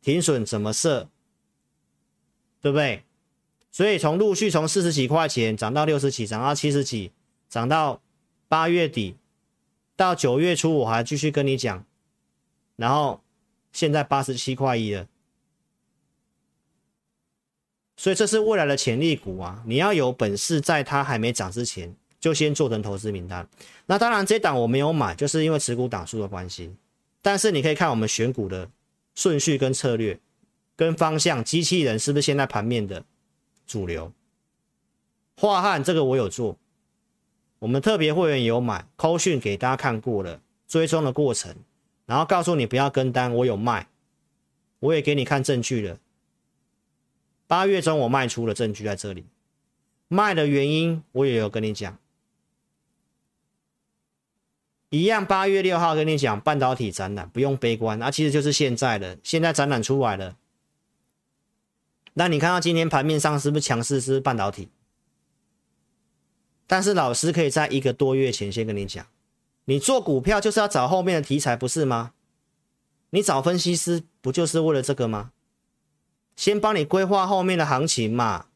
[0.00, 1.10] 停损怎么设，
[2.62, 3.04] 对不对？
[3.70, 7.12] 所以从陆续从四十几块钱涨到六十几，涨到七十几，
[7.50, 8.00] 涨到
[8.48, 9.16] 八月底，
[9.94, 11.84] 到九月初我还继续跟你讲，
[12.76, 13.20] 然后
[13.74, 15.06] 现在八十七块一了，
[18.02, 19.62] 所以这是未来的潜力股啊！
[19.64, 21.94] 你要有本事，在它还没涨之前。
[22.18, 23.48] 就先做成投资名单，
[23.86, 26.74] 那当然这档我没有买，就是因为持股档数的关系。
[27.20, 28.68] 但是你可以看我们选股的
[29.14, 30.18] 顺序跟策略
[30.74, 33.04] 跟方向，机器人是不是现在盘面的
[33.68, 34.12] 主流？
[35.36, 36.56] 樺汉这个我有做，
[37.60, 41.54] 我们特别会员有买，扣讯给大家看过了，追踪的过程，
[42.06, 43.86] 然后告诉你不要跟单，我有卖，
[44.80, 45.98] 我也给你看证据了。
[47.52, 49.26] 八月中我卖出了证据在这里，
[50.08, 51.98] 卖的原因我也有跟你讲。
[54.88, 60.38] 一样，八月六号跟你讲半导体展览，不用悲观，那、啊、其实就是现在的，现在展览出来了。
[62.14, 64.70] 那你看到今天盘面上是不是强势是半导体？
[66.66, 69.06] 但是老师可以在一个多月前先跟你讲，
[69.66, 72.14] 你做股票就是要找后面的题材，不是吗？
[73.10, 75.32] 你找分析师不就是为了这个吗？
[76.36, 78.46] 先帮你规划后面的行情嘛，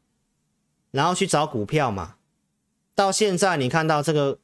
[0.91, 2.15] 然后去找股票嘛。
[2.93, 4.39] 到现在你看到这个。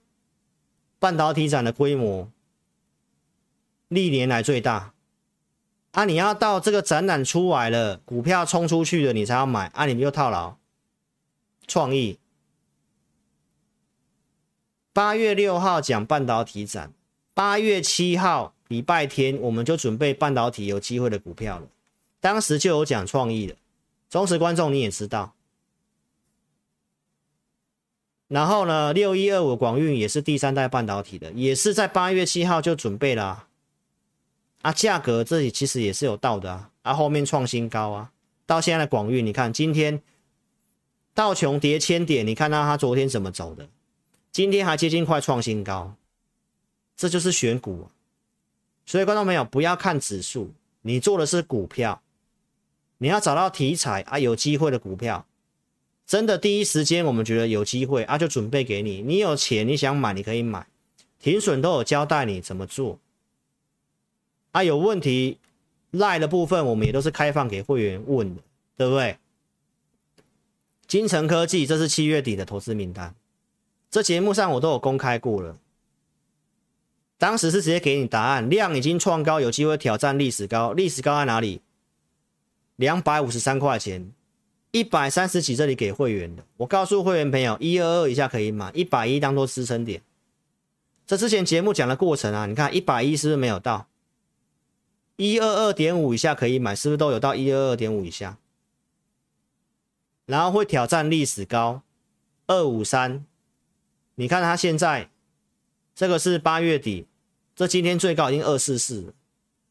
[0.99, 2.31] 半导体展的规模
[3.89, 4.93] 历年来最大
[5.91, 6.05] 啊！
[6.05, 9.85] 你要到这个展览出来了，股票冲出去了，你才要买啊！
[9.85, 10.55] 你们又套牢。
[11.67, 12.19] 创意
[14.93, 16.93] 八月六号讲半导体展，
[17.33, 21.67] 八月七号礼拜天我们就准备半导体有机会的股票了。
[22.23, 23.57] 当时就有讲创意的，
[24.09, 25.33] 忠实观众你也知道。
[28.29, 33.47] 然后呢，六一二五广运也是第三代半导体的，也是在八月七号就准备了啊，
[34.61, 38.13] 啊，价格这里其实也是有到的啊，啊，后面创新高啊，
[38.45, 40.01] 到现在的广运，你看今天
[41.13, 43.67] 道琼跌千点，你看到它昨天怎么走的，
[44.31, 45.93] 今天还接近快创新高，
[46.95, 47.89] 这就是选股，
[48.85, 50.53] 所以观众朋友不要看指数，
[50.83, 52.01] 你做的是股票，
[52.97, 55.25] 你要找到题材啊，有机会的股票。
[56.05, 59.01] 真的第一时间，我们觉得有机会啊，就准备给你。
[59.01, 60.67] 你有钱，你想买，你可以买。
[61.19, 62.99] 停损都有交代你怎么做。
[64.51, 65.39] 啊，有问题
[65.91, 68.41] 赖的部分，我们也都是开放给会员问的，
[68.75, 69.17] 对不对？
[70.85, 73.15] 金城科技，这是七月底的投资名单。
[73.89, 75.57] 这节目上我都有公开过了。
[77.17, 80.73] 当时是直接给你答案，量已经创高，有机会挑战历史高。
[80.73, 81.61] 历史高在哪里？
[82.75, 84.11] 两百五十三块钱，
[84.71, 86.43] 一百三十几这里给会员的。
[86.57, 90.01] 我告诉会员朋友，一二二以下可以买，一百一当做支撑点。
[91.05, 93.87] 这之前节目讲的过程啊，你看一百一是不是没有到？
[95.17, 98.37] 一二二点五以下可以买，是不是都有到一二二点五以下？
[100.25, 101.83] 然后会挑战历史高
[102.47, 103.25] 二五三，
[104.15, 105.09] 你看它现在
[105.93, 107.05] 这个是八月底，
[107.55, 109.13] 这今天最高已经二四四了。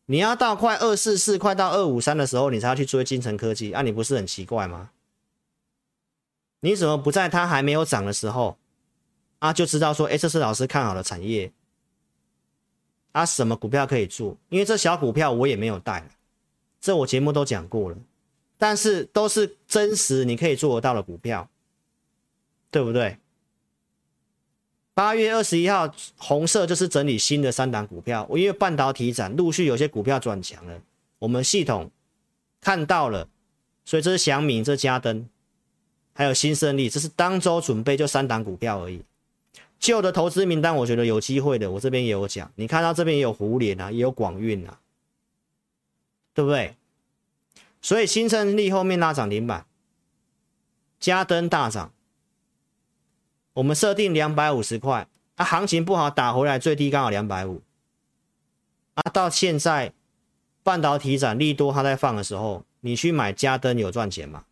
[0.07, 4.91] 你要到快二四四，快到二五三的时候，你才要去追金成科技，啊，你不是很奇怪吗？
[6.61, 8.57] 你怎么不在它还没有涨的时候
[9.41, 11.53] 啊就知道说，哎，这是老师看好的产业
[13.13, 13.25] 啊？
[13.27, 14.37] 什么股票可以做？
[14.49, 16.09] 因为这小股票我也没有带，
[16.81, 17.97] 这我节目都讲过了。
[18.59, 21.49] 但是都是真实，你可以做得到的股票，
[22.71, 23.19] 对不对？
[24.95, 28.27] 八月二十一号，红色就是整理新的三档股票。
[28.29, 30.81] 我因为半导体展陆续有些股票转强了，
[31.19, 31.91] 我们系统
[32.61, 33.27] 看到了，
[33.85, 35.27] 所以这是祥明，这是佳登，
[36.13, 39.03] 还有新胜利，这是当周准备就三档股票而已。
[39.79, 42.53] 旧的投资名单，我觉得有机会的，我这边也有讲。
[42.57, 44.79] 你看到这边也有胡联啊，也有广运啊，
[46.35, 46.77] 对不对？
[47.81, 49.67] 所以新胜利后面拉涨停板，
[51.01, 51.93] 佳登大涨，
[53.55, 57.63] 我们设定两百五十块啊，行情不好打回来最低刚好两百五
[58.95, 59.93] 啊，到现在
[60.63, 64.45] 半导体展利多它在放的时候，你去买加登有赚钱吗？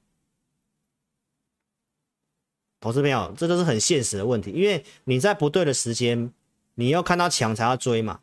[2.81, 6.33] 投资朋友，这都是很现实的问题，因为你在不对的时间，
[6.77, 8.21] 你要看到强才要追嘛。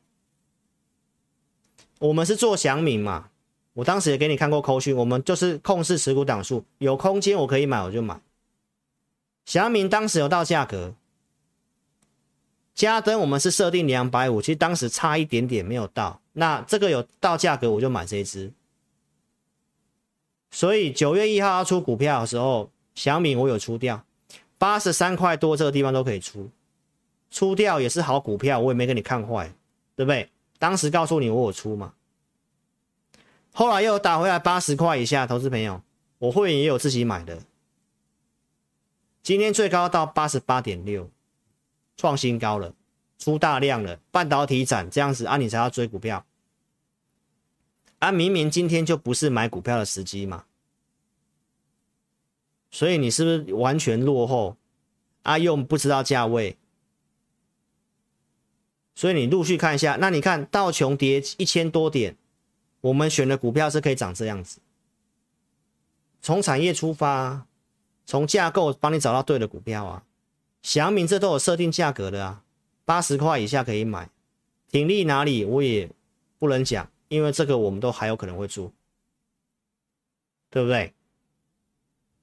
[2.00, 3.30] 我们是做祥明嘛。
[3.74, 8.20] 我当时也给你看过扣讯，我们就是控制持股档数，有空间我可以买我就买。
[9.48, 10.94] 祥明当时有到价格，
[12.76, 18.52] 佳登我们是设定两百五，其实当时差一点点没有到，那这个有到价格我就买这一只。
[20.52, 24.04] 所以九月一号要出股票的时候，祥明我有出掉，
[24.58, 26.52] 八十三块多这个地方都可以出，
[27.32, 29.54] 出掉也是好股票，我也没给你看坏，
[29.96, 30.30] 对不对？
[30.60, 31.94] 当时告诉你我有出嘛。
[33.54, 35.82] 后来又打回来八十块以下，投资朋友，
[36.18, 37.40] 我会员也有自己买的。
[39.28, 41.12] 今天最高到八十八点六，
[41.98, 42.74] 创新高了，
[43.20, 46.26] 出大量了，半导体展这样子啊，你才要追股票
[48.00, 48.10] 啊？
[48.10, 50.46] 明明今天就不是买股票的时机嘛，
[52.72, 54.56] 所以你是不是完全落后
[55.24, 55.38] 啊？
[55.38, 56.56] 又不知道价位，
[58.96, 62.16] 所以你陆续看一下，那你看道琼跌一千多点。
[62.80, 64.62] 我们选的股票是可以长这样子，
[66.22, 67.46] 从产业出发，
[68.08, 70.04] 从架构帮你找到对的股票啊。
[70.64, 72.44] 祥明这都有设定价格的啊，
[72.84, 74.10] 八十块以下可以买。
[74.72, 75.92] 挺立哪里我也
[76.40, 78.74] 不能讲，因为这个我们都还有可能会做，
[80.50, 80.94] 对不对？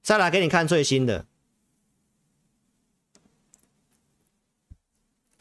[0.02, 1.24] 再来给你看最新的，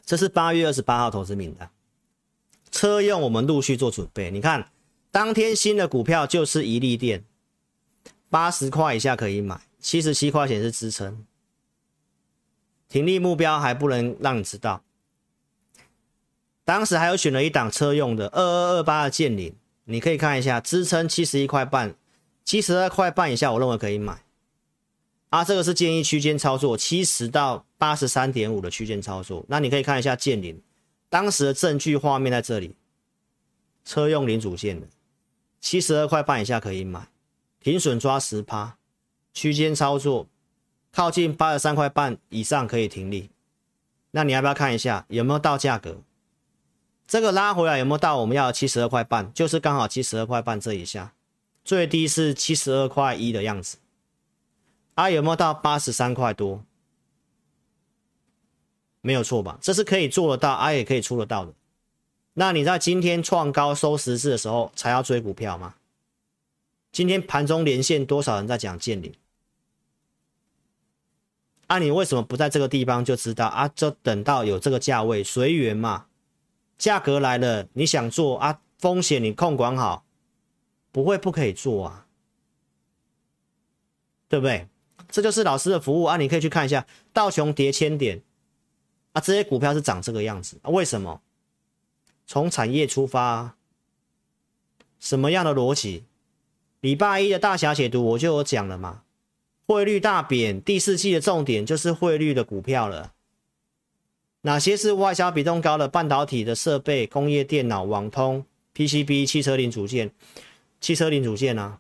[0.06, 1.70] 这是八月二十八号投资名单，
[2.72, 4.70] 车用我们陆续做准备，你看。
[5.12, 7.24] 当天新的股票就是一利电，
[8.32, 11.26] 八十块以下可以买，七十七块钱是支撑，
[12.88, 14.82] 停利目标还不能让你知道。
[16.64, 19.54] 当时还有选了一档车用的二二二八的剑灵，
[19.84, 21.94] 你可以看一下支撑七十一块半，
[22.46, 24.24] 七十二块半以下我认为可以买。
[25.30, 29.44] 啊，这个是建议区间操作，七十到八十三点五的区间操作。
[29.50, 30.62] 那你可以看一下剑灵，
[31.10, 32.78] 当时的证据画面在这里，
[33.84, 34.88] 车用零组件的。
[35.60, 37.10] 七十二块半以下可以买，
[37.60, 38.78] 停损抓十趴，
[39.34, 40.28] 区间操作，
[40.92, 43.30] 靠近八十三块半以上可以停利。
[44.12, 45.98] 那你要不要看一下有没有到价格？
[47.08, 49.34] 这个拉回来有没有到我们要七十二块半？
[49.34, 51.14] 就是刚好七十二块半这一下，
[51.66, 53.78] 最低是七十二块一的样子。
[54.94, 56.64] 啊，有没有到八十三块多？
[59.02, 59.58] 没有错吧？
[59.62, 61.54] 这是可以做得到，啊也可以出得到的。
[62.36, 65.76] 那你在今天创高收十字的时候才要追股票吗？
[66.92, 69.12] 今天盘中连线多少人在讲剑麟？
[71.68, 73.68] 啊，你为什么不在这个地方就知道啊？
[73.70, 76.08] 就等到有这个价位随缘嘛，
[76.78, 80.06] 价格来了你想做啊，风险你控管好，
[80.92, 82.06] 不会不可以做啊，
[84.28, 84.68] 对不对？
[85.10, 88.22] 这就是老师的服务啊，你可以去看一下道琼跌千点
[89.14, 91.22] 啊，这些股票是长这个样子啊，为什么？
[92.26, 93.56] 从产业出发，
[95.00, 96.06] 什么样的逻辑？
[96.80, 99.03] 礼拜一的大侠解读我就有讲了嘛，
[99.66, 103.14] 汇率大贬，第四季的重点就是汇率的股票了。
[104.42, 108.46] 哪些是外销比重高的半导体的设备、工业电脑、网通、
[108.76, 110.12] PCB、汽车零组件、
[110.82, 111.80] 汽车零组件啊？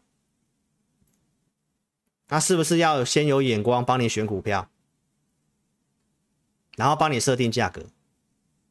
[2.29, 4.69] 那是不是要先有眼光帮你选股票，
[6.77, 7.85] 然后帮你设定价格？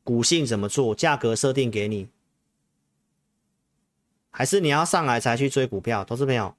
[0.02, 0.94] 股性怎么做？
[0.94, 2.08] 价格设定给你，
[4.30, 6.02] 还是你要上来才去追股票？
[6.02, 6.56] 投资朋友，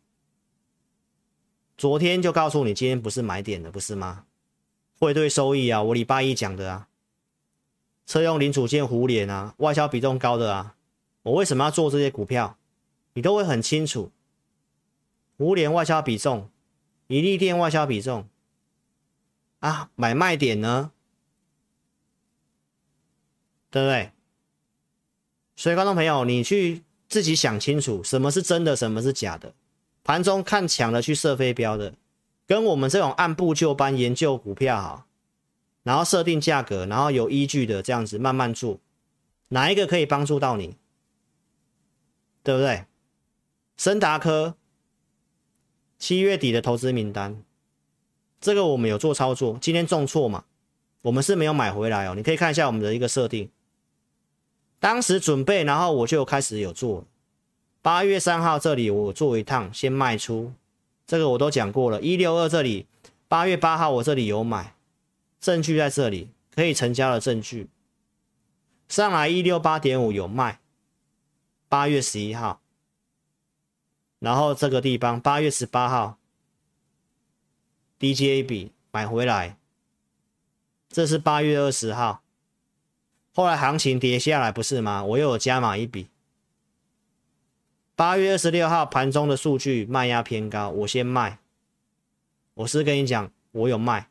[1.78, 4.26] 昨天就告诉你，今天不是买点的，不是吗？
[5.00, 6.88] 汇兑收益啊，我礼拜一讲的啊，
[8.06, 10.76] 车用零组件互联啊，外销比重高的啊，
[11.24, 12.58] 我为什么要做这些股票？
[13.14, 14.12] 你都会很清楚。
[15.38, 16.50] 互联外销比重，
[17.08, 18.28] 一利电外销比重
[19.60, 20.92] 啊，买卖点呢？
[23.70, 24.12] 对不对？
[25.56, 29.54] 所以，观众朋友，你去自己想清楚，什么是真的，什么是假的。
[30.04, 31.94] 盘中看强的去射飞镖的，
[32.46, 35.06] 跟我们这种按部就班研究股票哈，
[35.84, 38.80] 然后设定价格，然后有依据的这样子慢慢做，
[39.50, 40.76] 哪一个可以帮助到你？
[42.44, 42.86] 对不对？
[43.78, 44.56] 森达科
[45.98, 47.42] 七月底的投资名单，
[48.42, 50.44] 这个我们有做操作，今天重挫嘛，
[51.04, 52.14] 我们是没有买回来哦。
[52.14, 53.50] 你可以看一下我们的一个设定。
[54.82, 57.06] 当时准备，然后我就开始有做。
[57.84, 60.54] 八月三号这里我做一趟，先卖出，
[61.06, 62.02] 这个我都讲过了。
[62.02, 62.88] 一六二这里，
[63.28, 64.74] 八月八号我这里有买，
[65.42, 67.68] 证据在这里，可以成交的证据。
[68.88, 70.62] 上来一六八点五有卖，
[71.68, 72.62] 八月十一号，
[74.20, 76.18] 然后这个地方八月十八号
[78.00, 79.58] ，DJA 笔买回来，
[80.88, 82.22] 这是八月二十号。
[83.34, 85.04] 后来行情跌下来，不是吗？
[85.04, 86.08] 我又有加码一笔。
[87.96, 91.40] 八月二十六号盘中的数据卖压偏高，我先卖。
[92.56, 94.10] 我是跟你讲，我有卖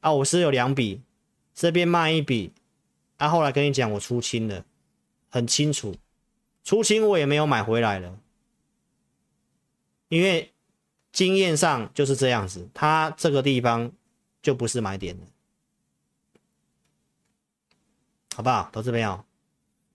[0.00, 1.02] 啊，我是有两笔，
[1.54, 2.52] 这边卖一笔
[3.16, 3.28] 啊。
[3.28, 4.64] 后来跟你讲，我出清了，
[5.28, 5.96] 很清楚，
[6.64, 8.18] 出清我也没有买回来了，
[10.08, 10.52] 因为
[11.12, 13.90] 经验上就是这样子，它这个地方
[14.42, 15.26] 就不是买点了。
[18.34, 19.24] 好不好，投资朋友？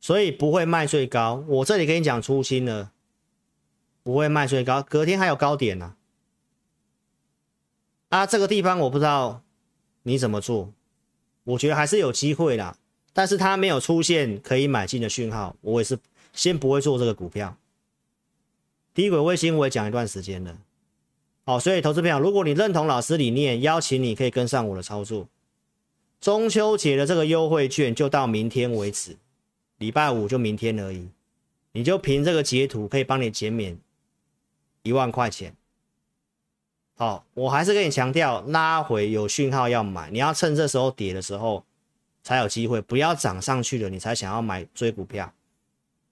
[0.04, 1.46] 所以不会卖最高。
[1.48, 2.92] 我这里跟你讲初心了，
[4.04, 4.84] 不会卖最高。
[4.84, 5.96] 隔天还有高点呢、
[8.10, 8.20] 啊。
[8.20, 9.42] 啊，这个地方我不知道
[10.02, 10.74] 你怎么做，
[11.46, 12.76] 我觉得还是有机会啦。
[13.14, 15.98] 但是它没有出现可以买进的讯号，我也是
[16.34, 17.56] 先不会做这个股票。
[18.94, 20.58] 低轨卫星我也讲一段时间了。
[21.46, 25.30] 好，所以投资朋友，如果你认同老师理念，邀请你可以跟上我的操作。
[26.20, 29.16] 中秋节的这个优惠券就到明天为止，
[29.84, 31.10] 礼拜五就明天而已。
[31.74, 33.78] 你就凭这个截图可以帮你减免
[34.82, 35.54] 一万块钱。
[36.96, 41.66] 好，我还是跟你强调，拉回有讯号要买，你要趁这时候跌的时候
[42.24, 45.30] 才有机会，不要涨上去了你才想要买追股票。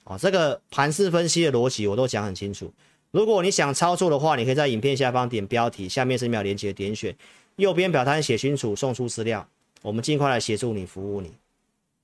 [0.04, 2.70] 哦，这个盘势分析的逻辑我都讲很清楚。
[3.12, 7.16] 如果你想操作的话，你可以在影片下方点标题，下面是秒连接点选，
[7.56, 9.48] 右边表单写清楚，送出资料。
[9.82, 11.32] 我们尽快来协助你，服务你。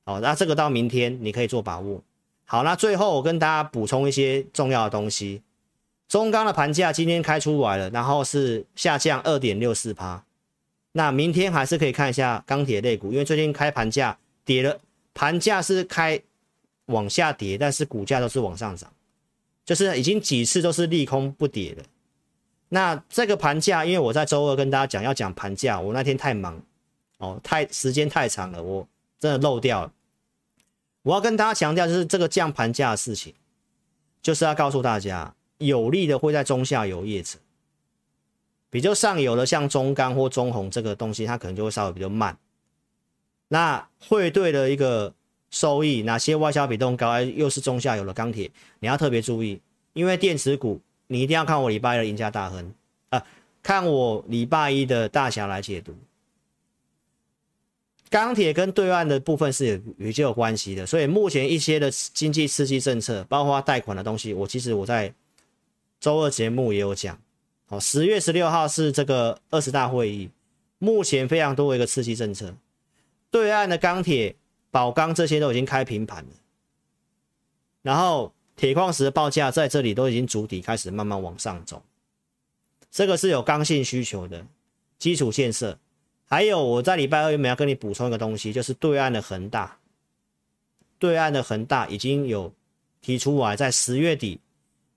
[0.07, 2.01] 好，那这个到明天你可以做把握。
[2.45, 5.41] 好，那最后我跟大家补充一些重要的东西。
[6.07, 10.23] 中钢的盘价今天开出来了，然后是下降二点六四趴。
[10.93, 14.79] 那明天还是可以看一下钢铁类股，因为最近开盘价跌了，
[15.13, 16.17] 盘价是开
[16.85, 18.89] 往下跌，但是股价都是往上涨，
[19.65, 21.83] 就是已经几次都是利空不跌了。
[22.69, 26.57] 那这个盘价，因为我在周二跟大家讲要讲盘价，我那天太忙。
[27.17, 28.87] 哦，太时间太长了，我
[29.19, 29.91] 真的漏掉了。
[31.07, 33.33] 我要跟大家强调，就是这个降盘价的事情，
[34.21, 37.39] 就是要告诉大家，有利的会在中下游业者，
[38.69, 42.37] 比较上游的像中钢或中红这个东西，它可能就会稍微比较慢。
[43.47, 45.13] 那汇兑的一个
[45.49, 49.61] 收益，哪些外销比重高，又是中下游的钢铁，你要特别注意，
[49.93, 52.73] 因为电池股，你一定要看我礼拜一的赢家大亨
[53.11, 53.25] 啊、
[53.63, 55.95] 看我礼拜一的大侠来解读。
[58.09, 65.13] 钢铁跟对岸的部分是有比较有关系的，所以目前一些的经济刺激政策，包括贷款的东西，我其实我在
[65.99, 67.19] 周二节目也有讲。
[67.65, 70.29] 好，十月十六号是这个二十大会议，
[70.79, 72.55] 目前非常多的一个刺激政策，
[73.29, 74.35] 对岸的钢铁、
[74.71, 76.29] 宝钢这些都已经开平盘了，
[77.81, 81.83] 然后铁矿石的报价在这里都已经筑底，开始慢慢往上走，
[82.89, 84.45] 这个是有刚性需求的
[84.97, 85.77] 基础建设。
[86.29, 89.77] 还有，我在礼拜二有没有要跟你补充一个东西，就是对岸的恒大，
[90.99, 92.53] 对岸的恒大已经有
[92.99, 94.41] 提出来，在十月底，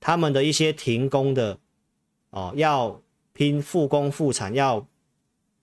[0.01, 1.57] 他们的一些停工的
[2.31, 3.01] 哦，要
[3.33, 4.85] 拼复工复产，要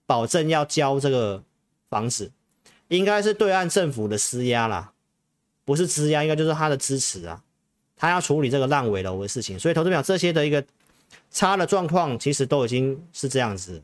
[0.06, 1.44] 保证要交这个
[1.90, 2.32] 房子，
[2.88, 4.94] 应该是对岸政府的施压啦，
[5.66, 7.44] 不是施压，应该就是他的支持啊。
[7.94, 10.64] 他要处理这个烂尾楼的事情，所以投资表这些的一个
[11.30, 13.82] 差的状况，其实都已经是这样子。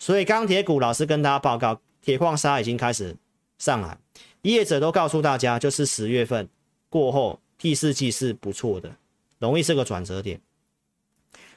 [0.00, 3.14] 所以钢铁股老师跟大家报告，铁矿砂已经开始
[3.58, 3.96] 上来，
[4.42, 6.48] 业者都告诉大家，就是十月份
[6.88, 8.96] 过后第四季是不错的，
[9.38, 10.40] 容易是个转折点。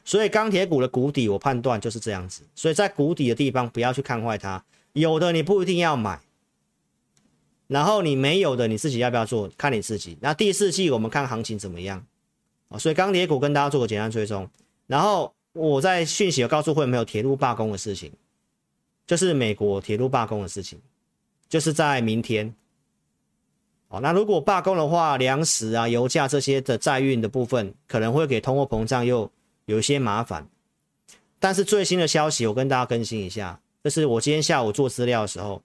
[0.05, 2.43] 所以钢铁股的谷底，我判断就是这样子。
[2.53, 6.19] 所以在谷底的地方，不要去看坏它，有的你不一定要买。
[7.67, 9.49] 然后你没有的，你自己要不要做？
[9.57, 10.17] 看你自己。
[10.19, 12.05] 那第四季我们看行情怎么样？
[12.67, 14.47] 啊，所以钢铁股跟大家做个简单追踪。
[14.85, 18.11] 然后我在讯息有告诉会没有铁路罢工的事情，
[19.05, 20.79] 就是美国铁路罢工的事情，
[21.49, 22.53] 就是在明天。
[23.89, 29.31] 哦，那如果罢工的话，粮食啊、油价这些的载运的部分可能会给通货膨胀又
[29.65, 30.47] 有一些麻烦。
[31.39, 35.61] 但是最新的消息我跟大家更新一下，就是我今天下午做资料的时候。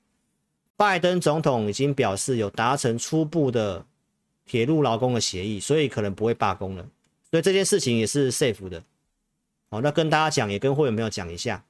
[0.76, 3.84] 拜登总统已经表示有达成初步的
[4.47, 6.86] 铁路劳工的协议，所以可能不会罢工了。
[7.30, 8.80] 所以这件事情也是 safe 的。
[9.70, 11.64] 好，那跟大家讲，也跟会员朋友讲一下。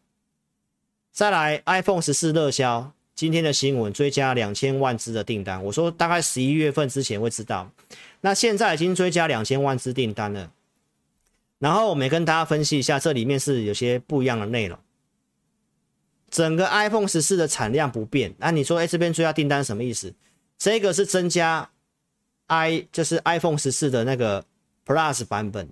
[1.13, 5.63] 再来，iPhone 十四热销，今天的新闻追加两千万支的订单。
[5.65, 7.71] 我说大概十一月份之前会知道，
[8.21, 10.53] 那现在已经追加两千万支订单了。
[11.59, 14.79] 然后我们也跟大家分析一下，这里面是有些不一样的内容。
[16.31, 20.15] 整个 iPhone 十四的产量不变，那、啊、你说，哎，这边追加订单什么意思？
[20.57, 21.71] 这个是增加
[22.47, 24.45] i，就是 iPhone 十四的那个
[24.87, 25.69] Plus 版本，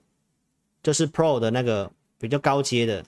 [0.83, 3.05] 就是 Pro 的那个比较高阶的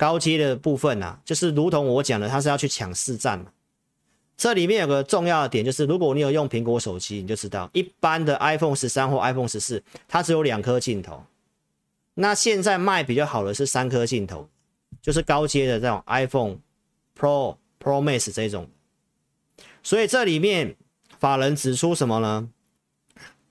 [0.00, 3.52] 高阶的部分啊，就是如同我讲的，它是要去抢市占嘛。
[4.34, 11.22] 这里面有个重要的点，就是如果你有用苹果手机，你就知道，一般的 iPhone 十三或 iPhone 十四，它只有两颗镜头，
[12.14, 14.48] 那现在卖比较好的是三颗镜头。
[15.02, 16.56] 就是高阶的这种 iPhone
[17.18, 18.68] Pro、Pro Max 这种，
[19.82, 20.76] 所以这里面
[21.18, 22.48] 法人指出什么呢？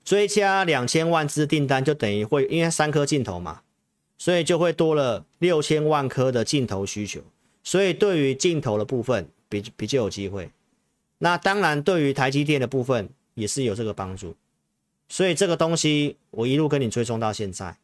[0.04, 3.62] 追加两千万支订单就等于会，因为三颗镜头嘛，
[4.20, 7.22] 所以就会多了六千万颗的镜头需求，
[7.64, 10.50] 所以对于镜头的部分比比较有机会。
[11.16, 14.36] 那当然对于台积电的部分也是有这个帮助，
[15.08, 17.78] 所以这个东西我一路跟你追踪到现在，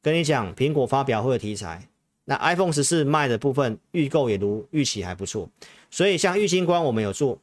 [0.00, 1.88] 跟你讲苹果发表会的题材。
[2.26, 5.50] 那 iPhone 十四卖的部分预购也如预期还不错，
[5.90, 7.40] 所以像玉晶光我们有做，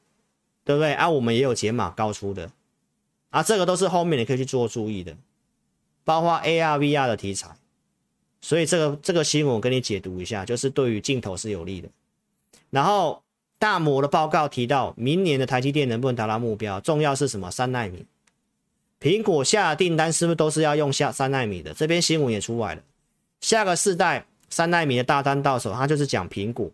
[0.63, 1.09] 对不对啊？
[1.09, 2.49] 我们也有解码高出的，
[3.31, 5.17] 啊，这个都是后面你可以去做注意的，
[6.05, 7.57] 包括 AR、VR 的题材，
[8.41, 11.89] 所以这个这个新闻我跟你解读一下，就是对于镜头是有利的。
[12.69, 13.23] 然后
[13.57, 17.49] 大摩的报告提到，明年的台积电能不能达到目标，重要是什么？
[17.49, 18.05] 三纳米，
[18.99, 21.73] 苹果下订单是不是都是要用下三纳米的？
[21.73, 22.81] 这边新闻也出来了，
[23.41, 24.25] 下个世代。
[24.47, 26.69] 三纳米的大单到手，它就是讲苹果，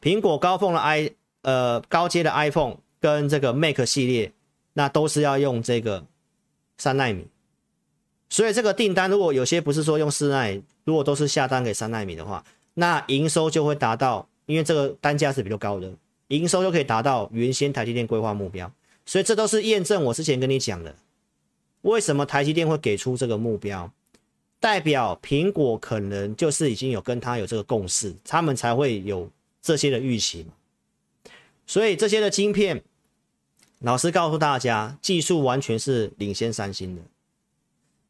[0.00, 1.10] 苹果高峰的 i
[1.42, 4.32] 呃高阶的 iPhone 跟这个 Mac 系列，
[4.72, 6.06] 那都是要用这个
[6.78, 7.26] 三纳米，
[8.32, 15.92] 所以这个订单如果有些不是说用四奈米，如果都是下单给三奈米的话，那营收就会达到，因为这个单价是比较高的，
[16.28, 18.72] 营收就可以达到原先台积电规划目标，
[19.04, 20.96] 所以这都是验证我之前跟你讲的，
[21.82, 23.92] 为什么台积电会给出这个目标。
[24.58, 29.28] 代表苹果可能就是已经有跟他有这个共识，他们才会有
[29.60, 30.54] 这些的预期嘛。
[31.66, 32.82] 所以这些的晶片，
[33.80, 37.02] 老师告诉大家，技术完全是领先三星的。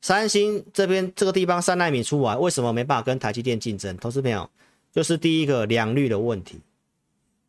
[0.03, 3.97] 三星这边这个地方三纳米出来，为什么没办法跟台积电竞争？
[3.97, 4.51] 投资朋友，
[4.93, 6.61] 就是第一个良率的问题。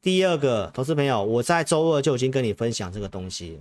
[0.02, 3.60] 第二个，投资朋友，我在周二就已经跟你分享这个东西，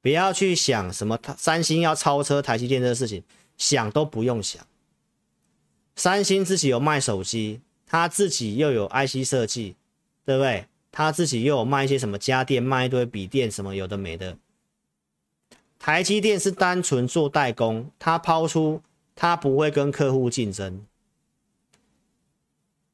[0.00, 3.22] 不要去想什么三星要超车台积电这个事情。
[3.58, 4.66] 想都不用想，
[5.94, 9.76] 三星自己有卖手机，他自己又有 IC 设计，
[10.24, 10.64] 对不对？
[10.90, 14.38] 他自己又有卖一些什么家电，卖一堆笔电，什么有的没的。
[15.80, 18.82] 台积电是单纯做代工，他抛出，
[19.16, 20.84] 他不会跟客户竞争。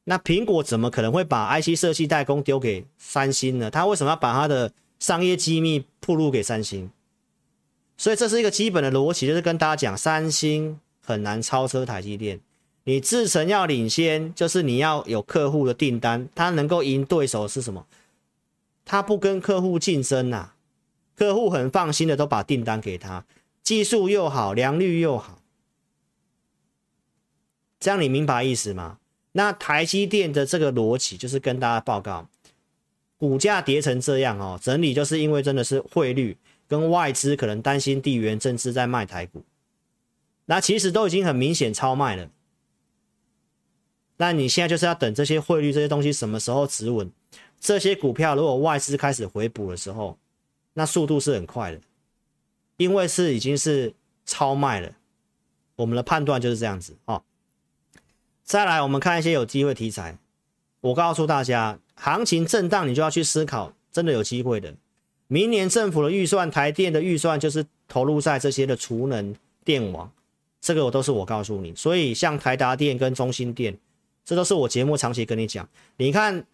[0.05, 3.69] 那苹果怎么可能会把 IC 设计代工丢给三星呢？
[3.69, 6.89] 他为什么要把他的商业机密曝露给三星？
[7.97, 12.39] 所以这是一个基本的逻辑，就是跟大家讲，三星很难超车台积电。
[12.85, 17.85] 你制程要领先，就是你要有客户的订单，它能够赢对手是什么？
[18.85, 20.53] 它不跟客户竞争呐，
[21.17, 23.25] 客户很放心的都把订单给他，
[23.63, 25.41] 技术又好，良率又好，
[27.81, 28.99] 这样你明白意思吗？
[29.33, 32.29] 那台积电的这个逻辑就是跟大家报告，
[33.17, 36.37] 股价跌成这样哦，整理就是因为真的是汇率。
[36.69, 39.45] 跟外资可能担心地缘政治在卖台股，
[40.47, 42.29] 那其实都已经很明显超卖了。
[44.17, 47.09] 那你现在就是要等这些汇率这些东西什么时候止稳，
[47.61, 50.19] 这些股票如果外资开始回补的时候，
[50.79, 51.81] 那速度是很快的，
[52.77, 53.95] 因为是已经是
[54.27, 54.93] 超卖了。
[55.77, 57.23] 我们的判断就是这样子哦。
[58.45, 60.19] 再来，我们看一些有机会题材。
[60.83, 64.75] 我告诉大家，行情震荡，你就要去思考，真的有机会的。
[65.29, 69.35] 明年政府的预算，台电的预算就是投入在这些的储能
[69.65, 70.13] 电网，
[70.61, 71.75] 这个我都是我告诉你。
[71.75, 73.77] 所以像台达电跟中兴电，
[74.27, 75.67] 这都是我节目长期跟你讲。
[75.97, 76.47] 你看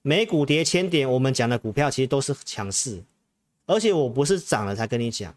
[0.00, 3.04] 美股跌千点，我们讲的股票其实都是强势，
[3.66, 5.34] 而且我不是涨了才跟你讲。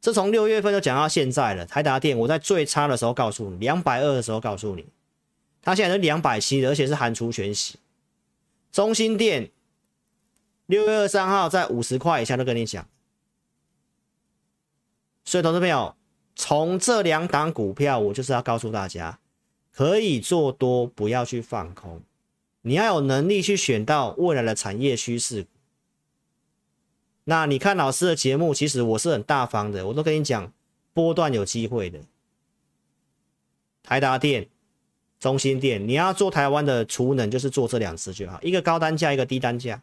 [0.00, 1.66] 这从六月份就讲到现在了。
[1.66, 4.86] 台达电，我在最差的时候告诉你，两百二的时候告诉你，
[5.60, 7.78] 它现在是两百七，而且是含除权息。
[8.70, 9.50] 中兴电。
[10.66, 12.86] 六月二十三号在五十块以下都跟你讲，
[15.24, 15.96] 所以投资朋友，
[16.36, 19.18] 从这两档股票，我就是要告诉大家，
[19.72, 22.00] 可以做多，不要去放空，
[22.62, 25.44] 你要有能力去选到未来的产业趋势。
[27.24, 30.52] 那你看老师的节目，其实我是很大方的，我都跟你讲，
[30.92, 32.00] 波段有机会的，
[33.82, 34.48] 台达电、
[35.18, 39.82] 中心电，你要做台湾的储能，就是做这两只就好，一个高单价，一个低单价。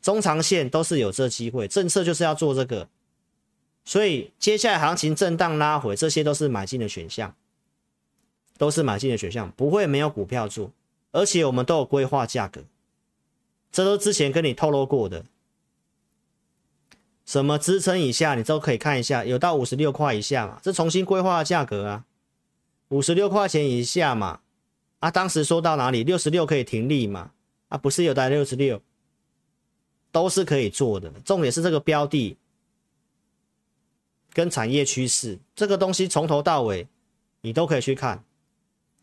[0.00, 2.88] 中长线都是有这机会，政策就是要做这个，
[3.84, 7.34] 所以接下来行情震荡拉回，这些都是买进的选项，
[8.56, 10.70] 都是买进的选项，不会没有股票做，
[11.10, 12.62] 而且我们都有规划价格，
[13.72, 15.24] 这都之前跟你透露过的，
[17.28, 22.06] 什么支撑以下你都可以看一下，有到五十六块以下嘛，这重新规划的价格啊，
[22.88, 24.40] 五十六块钱以下嘛，
[25.00, 26.02] 啊，当时说到哪里？
[26.02, 27.32] 六十六可以停利嘛，
[27.68, 28.80] 啊，不是有在六十六。
[30.10, 32.34] 都是可以做的，重点是这个标的
[34.32, 36.88] 跟产业趋势，这个东西从头到尾
[37.42, 38.24] 你都可以去看，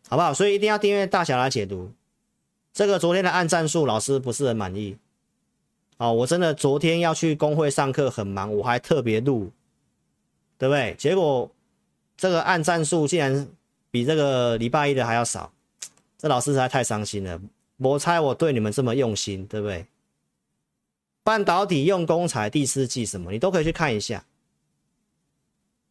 [0.08, 0.34] 好不好？
[0.34, 1.92] 所以一定要订阅大侠来解读。
[2.72, 4.96] 这个昨天的按赞数，老师不是很满意。
[5.98, 9.50] 哦，我真的昨天要去公会上课很忙，我还特别录，
[10.58, 10.94] 对不对？
[10.98, 11.50] 结果
[12.16, 13.48] 这个按赞数竟然
[13.90, 15.50] 比这个礼拜一的还要少，
[16.18, 17.40] 这老师实在太伤心了。
[17.78, 19.86] 我猜我对你们这么用心，对不对？
[21.22, 24.24] 半导体用工材第四季什么，你都可以去看一下，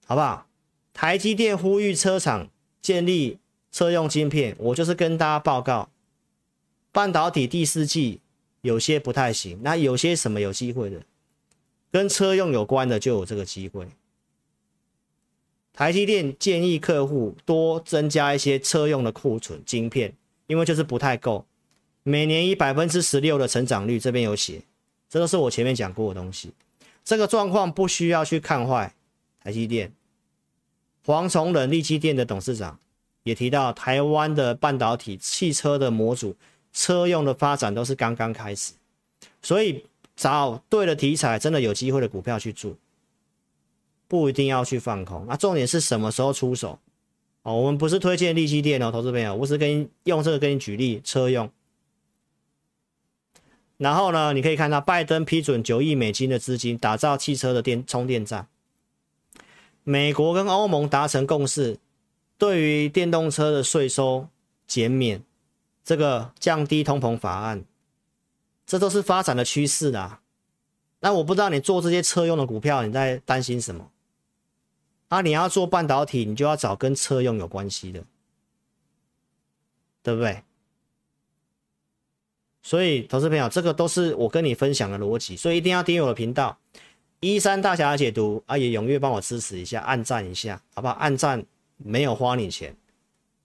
[0.05, 0.47] 好不好？
[0.93, 2.47] 台积电呼吁车厂
[2.81, 3.39] 建立
[3.71, 5.89] 车用晶片，我就是跟大家报告，
[6.91, 8.21] 半导体第四季
[8.65, 10.99] 有些不太行，那有些什么有机会的，
[11.91, 13.87] 跟车用有关的就有这个机会。
[15.71, 20.15] 台积电建议客户多增加一些车用的库存晶片，
[20.47, 21.45] 因为就是不太够，
[22.01, 24.63] 每年以百分之十六的成长率，这边有写。
[25.07, 26.51] 这都是我前面讲过的东西，
[27.03, 28.95] 这个状况不需要去看坏
[29.43, 29.93] 台积电。
[31.05, 32.79] 黄崇仁力积电的董事长
[33.21, 36.35] 也提到，台湾的半导体汽车的模组
[36.75, 38.73] 车用的发展都是刚刚开始，
[39.41, 39.85] 所以
[40.15, 42.75] 找对了题材，真的有机会的股票去做，
[44.09, 45.25] 不一定要去放空。
[45.25, 46.77] 那重点是什么时候出手？
[47.43, 51.49] 哦，我们不是推荐利基电哦，投资朋友，我是跟用这个跟你举例车用。
[53.77, 58.47] 然后呢，你可以看到拜登批准九亿美金的资金打造汽车的电充电站。
[59.83, 61.77] 美国跟欧盟达成共识，
[62.37, 64.27] 对于电动车的税收
[64.65, 65.21] 减免，
[65.85, 67.63] 这个降低通膨法案，
[68.65, 70.19] 这都是发展的趋势啦。
[70.99, 73.91] 那我不知道你做这些车用的股票，你在担心什么？
[75.09, 78.03] 啊，你要做半导体，你就要找跟车用有关系的，
[80.01, 80.41] 对不对？
[82.63, 86.57] 所以，投资朋友，这个都是我跟你分享的逻辑，所以一定要订阅我的频道。
[87.19, 90.95] 一三大侠的解读啊，也踊跃帮我支持一下，按赞一下，好不好？
[90.95, 91.45] 按赞
[91.77, 92.75] 没有花你钱，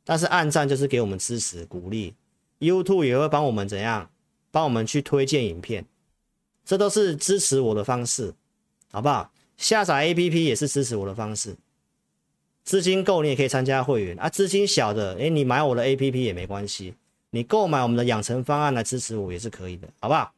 [0.02, 2.14] 但是按赞就是给我们支持鼓励。
[2.60, 4.08] YouTube 也会帮我们怎样？
[4.52, 5.84] 帮我们去推荐影片，
[6.64, 8.34] 这都是支持我的方式，
[8.92, 9.32] 好不好？
[9.56, 11.56] 下载 APP 也是支持我的方式。
[12.64, 14.28] 资金够，你也可以参加会员啊。
[14.28, 16.94] 资金小的，诶，你买我的 APP 也没关系。
[17.30, 20.32] 你购买我们的养成方案来支持我也是可以的，好不好？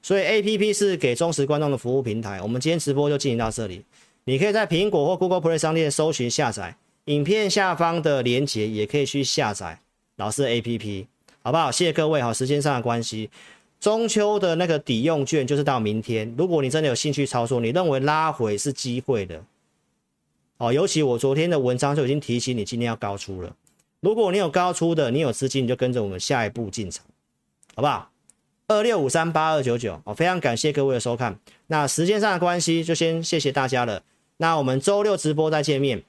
[0.00, 2.40] 所以 APP 是给忠实观众的服务平台。
[2.40, 3.84] 我们今天直播就进行到这里，
[4.24, 9.80] 你可以在苹果或 Google Play 商店搜寻下载，影片下方的连结也可以去下载
[10.16, 11.06] 老师 APP，
[11.48, 11.72] 好不好？
[11.72, 13.30] 谢谢各位，哈，时间上的关系，
[13.80, 16.34] 中秋的那个抵用券就是到明天。
[16.36, 19.42] 如果你真的有兴趣操作，你认为拉回是机会的，
[20.58, 23.56] 哦，尤其我昨天的文章就已经提醒你今天要高出了。
[24.00, 27.02] 如果你有高出的，你有资金，你就跟着我们下一步进场，
[27.74, 28.10] 好不好？
[28.66, 31.38] 二六五三八二九九，我非常感谢各位的收看。
[31.68, 34.02] 那时间上的关系，就先谢谢大家了。
[34.36, 36.04] 那我们周六直播再见面。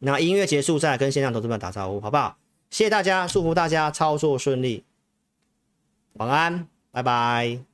[0.00, 2.36] 那音乐结束再跟线上投资们打招呼，好不好？
[2.70, 4.84] 谢谢大家，祝福大家操作顺利，
[6.14, 6.68] 晚安。
[6.90, 7.67] 拜拜。